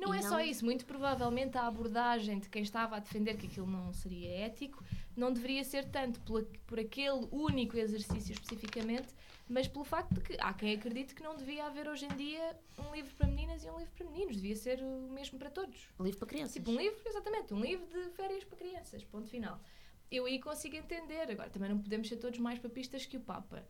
[0.00, 3.46] Não E é só isso, muito provavelmente a abordagem de quem estava a defender que
[3.46, 4.82] aquilo não seria ético
[5.16, 9.08] não deveria ser tanto por, por aquele único exercício especificamente,
[9.48, 12.58] mas pelo facto de que há quem acredite que não devia haver hoje em dia
[12.78, 15.88] um livro para meninas e um livro para meninos, devia ser o mesmo para todos.
[16.00, 16.54] Livro para crianças.
[16.54, 19.58] Tipo um livro, exatamente, um livro de férias para crianças, ponto final.
[20.10, 23.66] Eu aí consigo entender, agora também não podemos ser todos mais papistas que o Papa.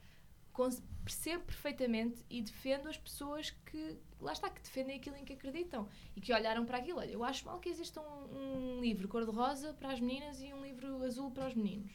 [0.53, 5.33] Cons- percebo perfeitamente e defendo as pessoas que, lá está, que defendem aquilo em que
[5.33, 6.99] acreditam e que olharam para aquilo.
[6.99, 10.63] Olha, eu acho mal que exista um, um livro cor-de-rosa para as meninas e um
[10.63, 11.93] livro azul para os meninos.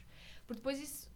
[0.47, 1.09] Porque depois isso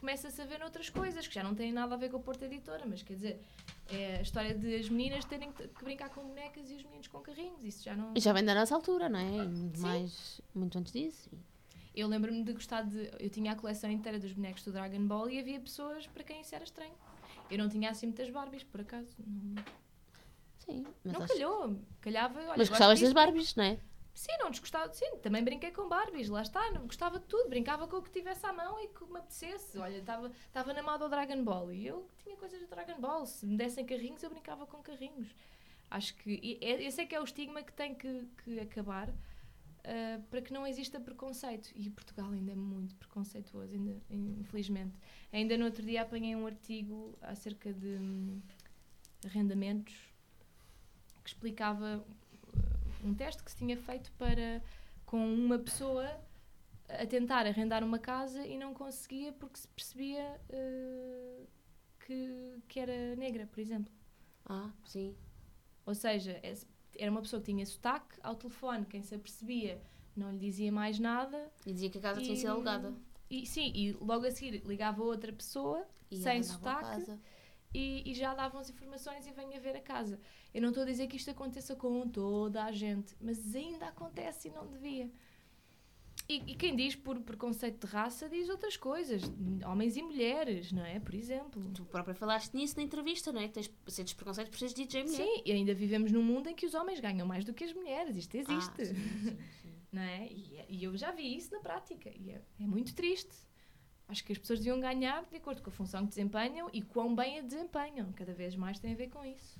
[0.00, 2.44] começa-se a ver noutras coisas que já não têm nada a ver com a Porta
[2.46, 3.40] Editora, mas quer dizer,
[3.88, 7.06] é a história de as meninas terem que, que brincar com bonecas e os meninos
[7.08, 7.62] com carrinhos.
[7.64, 8.12] Isso já não.
[8.16, 9.46] Já vem da nossa altura, não é?
[9.46, 11.30] Muito mais, muito antes disso.
[11.94, 13.10] Eu lembro-me de gostar de.
[13.20, 16.40] Eu tinha a coleção inteira dos bonecos do Dragon Ball e havia pessoas para quem
[16.40, 16.94] isso era estranho.
[17.50, 19.14] Eu não tinha assim muitas Barbies, por acaso.
[19.18, 19.62] Não,
[20.58, 21.76] Sim, mas, não acho- calhou.
[22.00, 22.40] Calhava.
[22.40, 23.12] Olha, mas gostavas das.
[23.12, 23.78] Barbies, não é?
[24.14, 24.92] Sim, não desgostava.
[24.92, 26.70] Sim, também brinquei com Barbies, lá está.
[26.72, 27.48] Não gostava de tudo.
[27.48, 29.78] Brincava com o que tivesse à mão e que me apetecesse.
[29.78, 33.26] Olha, estava na moda o Dragon Ball e eu tinha coisas do Dragon Ball.
[33.26, 35.34] Se me dessem carrinhos, eu brincava com carrinhos.
[35.90, 36.58] Acho que.
[36.60, 39.08] é- Esse é que é o estigma que tem que, que acabar.
[39.84, 41.70] ah, para que não exista preconceito.
[41.74, 44.94] E Portugal ainda é muito preconceituoso, ainda, infelizmente.
[45.32, 48.40] Ainda no outro dia apanhei um artigo acerca de hum,
[49.24, 49.94] arrendamentos
[51.22, 52.21] que explicava uh,
[53.02, 54.62] um teste que se tinha feito para
[55.06, 56.08] com uma pessoa
[56.88, 61.46] a tentar arrendar uma casa e não conseguia porque se percebia uh,
[62.04, 63.92] que, que era negra, por exemplo.
[64.46, 65.16] Ah, sim.
[65.86, 66.54] Ou seja, é-
[66.98, 69.80] era uma pessoa que tinha sotaque, ao telefone, quem se apercebia
[70.14, 71.50] não lhe dizia mais nada.
[71.66, 72.92] E dizia que a casa tinha E- sido alugada.
[73.30, 77.10] E sim, e logo a seguir ligava outra pessoa E sem sotaque.
[77.74, 80.18] E, e já davam as informações e venha ver a casa.
[80.52, 84.48] Eu não estou a dizer que isto aconteça com toda a gente, mas ainda acontece
[84.48, 85.10] e não devia.
[86.28, 89.22] E, e quem diz por preconceito de raça diz outras coisas,
[89.66, 91.00] homens e mulheres, não é?
[91.00, 91.62] Por exemplo.
[91.74, 93.48] Tu própria falaste nisso na entrevista, não é?
[93.48, 95.16] Que tens, sentes preconceito por seres DJ mulher.
[95.16, 97.72] Sim, e ainda vivemos num mundo em que os homens ganham mais do que as
[97.72, 98.86] mulheres, isto Ah, existe.
[98.86, 99.72] sim, sim, sim.
[99.90, 100.26] não é?
[100.28, 103.34] E, e eu já vi isso na prática e é, é muito triste.
[104.12, 107.16] Acho que as pessoas deviam ganhar de acordo com a função que desempenham e quão
[107.16, 108.12] bem a desempenham.
[108.12, 109.58] Cada vez mais tem a ver com isso.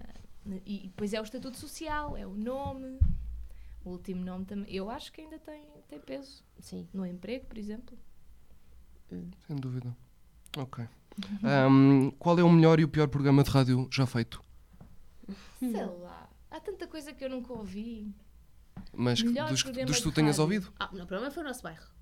[0.00, 0.20] Ah,
[0.66, 2.98] E, e depois é o estatuto social, é o nome.
[3.82, 4.70] O último nome também.
[4.70, 6.44] Eu acho que ainda tem, tem peso.
[6.60, 6.86] Sim.
[6.92, 7.98] No emprego, por exemplo.
[9.46, 9.96] Sem dúvida.
[10.58, 10.86] Ok.
[11.42, 14.42] Ahm, qual é o melhor e o pior programa de rádio já feito?
[15.58, 16.28] Sei lá.
[16.50, 18.12] Há tanta coisa que eu nunca ouvi.
[18.92, 20.42] Mas Melhor dos, que- programa dos que tu tenhas rádio.
[20.42, 20.72] ouvido?
[20.78, 21.93] Ah, o problema foi o nosso bairro.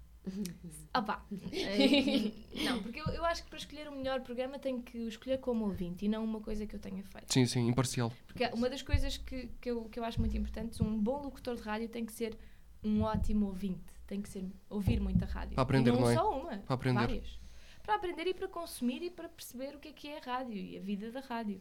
[0.95, 1.25] Ah pá.
[1.53, 2.31] Eh,
[2.65, 5.39] não, porque eu, eu acho que para escolher o melhor programa tenho que o escolher
[5.39, 7.33] como ouvinte e não uma coisa que eu tenha feito.
[7.33, 8.13] Sim, sim, imparcial.
[8.27, 11.57] Porque uma das coisas que, que, eu, que eu acho muito importantes, um bom locutor
[11.57, 12.37] de rádio tem que ser
[12.85, 13.93] um ótimo ouvinte.
[14.07, 15.55] Tem que ser ouvir muita rádio.
[15.55, 16.15] Para aprender, e não, não é?
[16.15, 16.59] só uma.
[16.59, 16.99] Para aprender.
[17.01, 17.41] Várias.
[17.83, 20.57] Para aprender e para consumir e para perceber o que é que é a rádio
[20.57, 21.61] e a vida da rádio.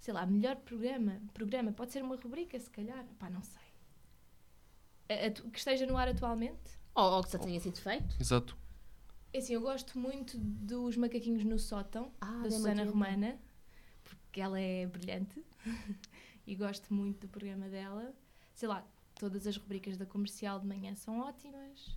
[0.00, 1.20] Sei lá, melhor programa.
[1.34, 3.04] Programa pode ser uma rubrica, se calhar.
[3.18, 3.60] Pá, não sei.
[5.08, 6.79] A- atu- que esteja no ar atualmente.
[6.94, 8.16] Ou, ou que já tenha sido feito.
[8.20, 8.56] Exato.
[9.32, 12.90] É Assim, eu gosto muito dos macaquinhos no sótão, Ah, da da Susana Matilde.
[12.90, 13.38] Romana,
[14.04, 15.44] porque ela é brilhante
[16.46, 18.12] e gosto muito do programa dela.
[18.54, 18.84] Sei lá,
[19.14, 21.96] todas as rubricas da comercial de manhã são ótimas.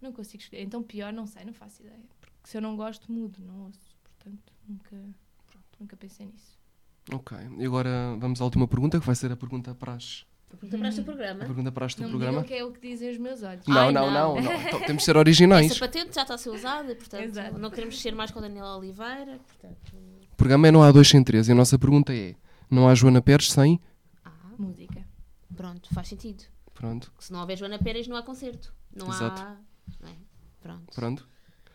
[0.00, 0.62] Não consigo escolher.
[0.64, 2.02] Então, pior, não sei, não faço ideia.
[2.20, 3.96] Porque se eu não gosto, mudo, não ouço.
[4.02, 4.96] Portanto, nunca,
[5.78, 6.58] nunca pensei nisso.
[7.12, 7.36] Ok.
[7.58, 10.26] E agora vamos à última pergunta, que vai ser a pergunta para as,
[10.58, 11.38] Pergunta para este a programa.
[11.44, 12.32] pergunta para este não programa.
[12.42, 13.66] digam que é o que dizem os meus olhos.
[13.66, 14.34] Não, Ai, não, não.
[14.36, 14.52] não, não.
[14.68, 15.70] Então, temos de ser originais.
[15.70, 17.58] Essa patente já está a ser usada, portanto, Exato.
[17.58, 19.40] não queremos ser mais com a Daniela Oliveira.
[19.46, 19.92] Portanto,
[20.32, 22.34] O programa é Não Há Dois Sem Três e a nossa pergunta é:
[22.70, 23.80] Não há Joana Pérez sem?
[24.24, 25.04] ah, Música.
[25.56, 26.44] pronto, faz sentido.
[26.74, 28.72] Pronto, Porque se não houver Joana Pérez, não há concerto.
[28.94, 29.40] Não Exato.
[29.40, 29.56] há.
[30.00, 30.14] Não é?
[30.60, 30.92] Pronto.
[30.94, 31.28] pronto.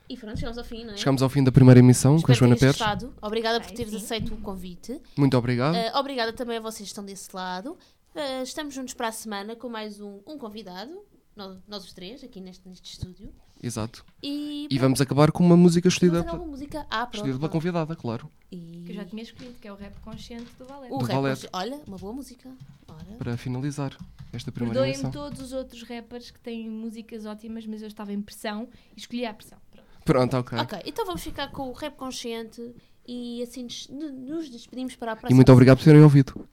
[0.10, 0.98] E pronto, chegamos ao fim, não é?
[0.98, 2.78] Chegamos ao fim da primeira emissão com a Espero Joana Pérez.
[2.78, 3.14] gostado.
[3.22, 3.98] Obrigada por teres sim.
[3.98, 5.02] aceito o convite.
[5.18, 5.76] Muito obrigado.
[5.76, 7.78] Uh, obrigada também a vocês que estão desse lado.
[8.18, 10.92] Uh, estamos juntos para a semana com mais um, um convidado,
[11.36, 13.32] nós, nós os três, aqui neste, neste estúdio.
[13.62, 14.04] Exato.
[14.24, 16.80] E, E vamos acabar com uma música escolhida, vamos uma música.
[16.90, 17.16] Ah, pronto.
[17.16, 18.30] escolhida pela convidada, claro.
[18.52, 18.84] E...
[18.86, 20.94] Que eu já tinha escolhido, que é o rap consciente do Valete.
[20.94, 21.50] O Do rap, Valete.
[21.54, 22.50] olha, uma boa música.
[22.88, 23.18] Ora.
[23.20, 23.96] Para finalizar
[24.34, 25.12] esta primeira Perdoem-me emissão.
[25.12, 29.26] todos os outros rappers que têm músicas ótimas, mas eu estava em pressão e escolhi
[29.26, 29.58] a pressão.
[29.72, 29.88] Pronto.
[30.06, 30.58] Pronto, ok.
[30.60, 32.74] Ok, então vamos ficar com o rap consciente
[33.08, 35.36] e assim nos, despedimos para a E próxima.
[35.36, 36.48] muito obrigado por terem ouvido.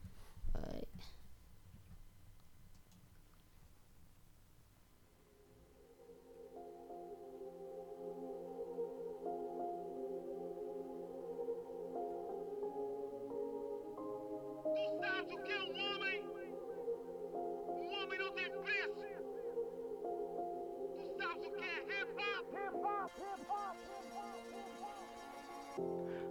[14.94, 16.20] Tu sabes o que é um homem?
[17.32, 19.00] Um homem não tem preço.
[20.96, 22.44] Tu sabes o que é hip hop?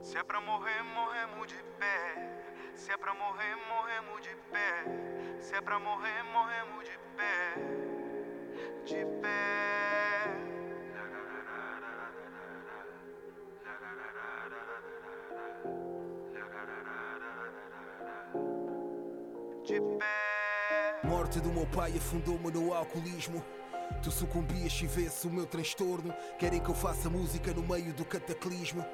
[0.02, 2.42] Se é pra morrer, morremos de pé.
[2.74, 4.86] Se é pra morrer, morremos de pé.
[5.42, 7.56] Se é pra morrer, morremos de pé.
[8.86, 9.73] De pé.
[21.34, 23.44] Morte do meu pai afundou-me no alcoolismo.
[24.04, 26.14] Tu sucumbias se vesse o meu transtorno.
[26.38, 28.86] Querem que eu faça música no meio do cataclismo.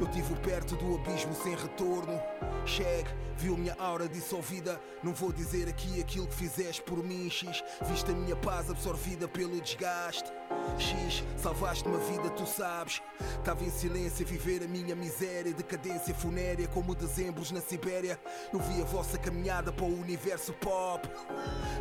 [0.00, 2.20] Eu tive perto do abismo sem retorno.
[2.64, 4.80] Chegue, viu minha aura dissolvida.
[5.02, 7.62] Não vou dizer aqui aquilo que fizeste por mim, X.
[7.82, 10.30] Viste a minha paz absorvida pelo desgaste.
[10.78, 13.02] X, salvaste uma vida, tu sabes.
[13.44, 18.18] Tava em silêncio a viver a minha miséria, decadência funérea como dezembros na Sibéria.
[18.52, 21.08] Eu vi a vossa caminhada para o universo pop.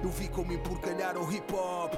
[0.04, 1.94] Eu vi como empurcalharam o hip hop.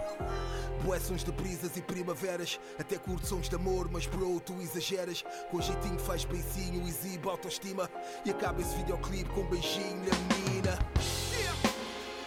[0.84, 2.60] Bué sons de brisas e primaveras.
[2.78, 5.24] Até curto sons de amor, mas bro, tu exageras.
[5.50, 5.62] Com
[6.00, 7.90] faz beicinho, exibe autoestima.
[8.26, 10.80] E acaba esse videoclipe com um beijinho na menina.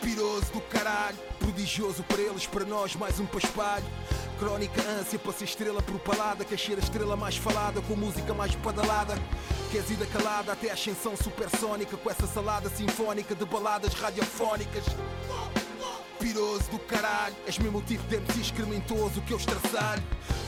[0.01, 3.85] Piroso do caralho, prodigioso para eles, para nós mais um paspalho.
[4.39, 8.55] Crónica ânsia para ser estrela propalada, quer ser a estrela mais falada, com música mais
[8.55, 9.15] badalada.
[9.71, 14.85] Queres ida calada até a ascensão supersónica, com essa salada sinfónica de baladas radiofónicas.
[16.27, 17.35] Piroso do caralho.
[17.47, 20.03] És mesmo o tipo de MC excrementoso que eu estraçalho.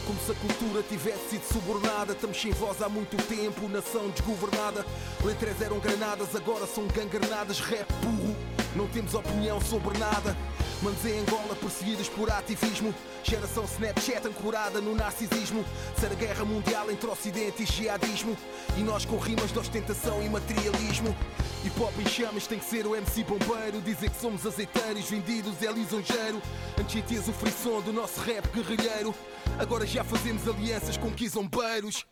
[0.06, 2.12] Como se a cultura tivesse sido subornada.
[2.12, 4.84] Estamos sem voz há muito tempo, nação desgovernada.
[5.22, 7.60] Letras eram granadas, agora são gangranadas.
[7.60, 8.36] Rap burro,
[8.74, 10.36] não temos opinião sobre nada.
[10.82, 12.94] Manos em Angola perseguidos por ativismo.
[13.24, 15.64] Geração Snapchat ancorada no narcisismo.
[15.98, 18.36] Ser a guerra mundial entre Ocidente e jihadismo.
[18.76, 21.16] E nós com rimas de ostentação e materialismo.
[21.64, 23.80] Hip hop em chamas tem que ser o MC bombeiro.
[23.80, 26.40] Dizer que somos azeiteiros, vendidos é lisonjeiro.
[26.78, 29.12] Antes o frisson do nosso rap guerrilheiro.
[29.58, 32.06] Agora já fazemos alianças com quizombeiros.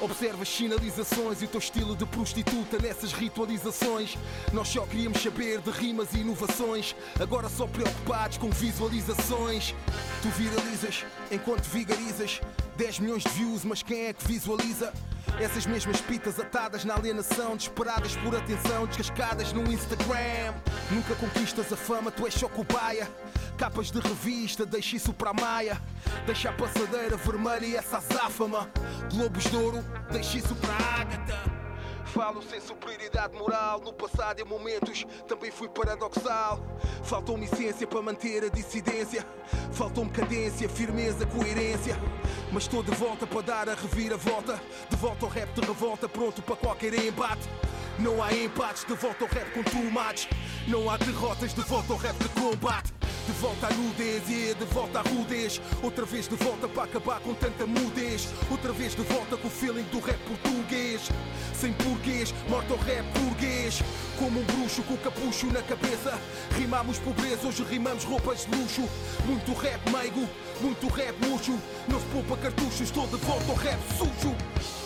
[0.00, 4.16] Observa as sinalizações e o teu estilo de prostituta nessas ritualizações.
[4.50, 9.74] Nós só queríamos saber de rimas e inovações, agora só preocupados com visualizações.
[10.22, 12.40] Tu viralizas enquanto vigarizas
[12.76, 14.90] 10 milhões de views, mas quem é que visualiza?
[15.38, 20.54] Essas mesmas pitas atadas na alienação, desesperadas por atenção, descascadas no Instagram.
[20.90, 23.08] Nunca conquistas a fama, tu és só cobaia.
[23.56, 25.80] Capas de revista, deixa isso para a maia.
[26.26, 28.68] Deixa a passadeira vermelha e essa azáfama.
[29.12, 31.59] Globos de ouro, deixa isso para a ágata.
[32.12, 33.80] Falo sem superioridade moral.
[33.80, 36.60] No passado, em momentos, também fui paradoxal.
[37.04, 39.24] Faltou-me essência para manter a dissidência.
[39.72, 41.96] Faltou-me cadência, firmeza, coerência.
[42.52, 44.60] Mas estou de volta para dar a reviravolta.
[44.88, 47.48] De volta ao rap de revolta, pronto para qualquer embate.
[48.00, 50.26] Não há empates, de volta ao rap com tomates.
[50.66, 52.94] Não há derrotas, de volta ao rap de combate.
[53.26, 55.60] De volta à nudez e de volta à rudez.
[55.82, 58.26] Outra vez de volta para acabar com tanta mudez.
[58.50, 61.10] Outra vez de volta com o feeling do rap português.
[61.54, 63.82] Sem porquês, morto ao rap burguês.
[64.18, 66.18] Como um bruxo com capucho na cabeça.
[66.56, 68.88] Rimamos pobreza, hoje rimamos roupas de luxo.
[69.26, 70.26] Muito rap meigo,
[70.62, 71.58] muito rap murcho.
[71.86, 74.79] Não se poupa cartuchos, estou de volta ao rap sujo.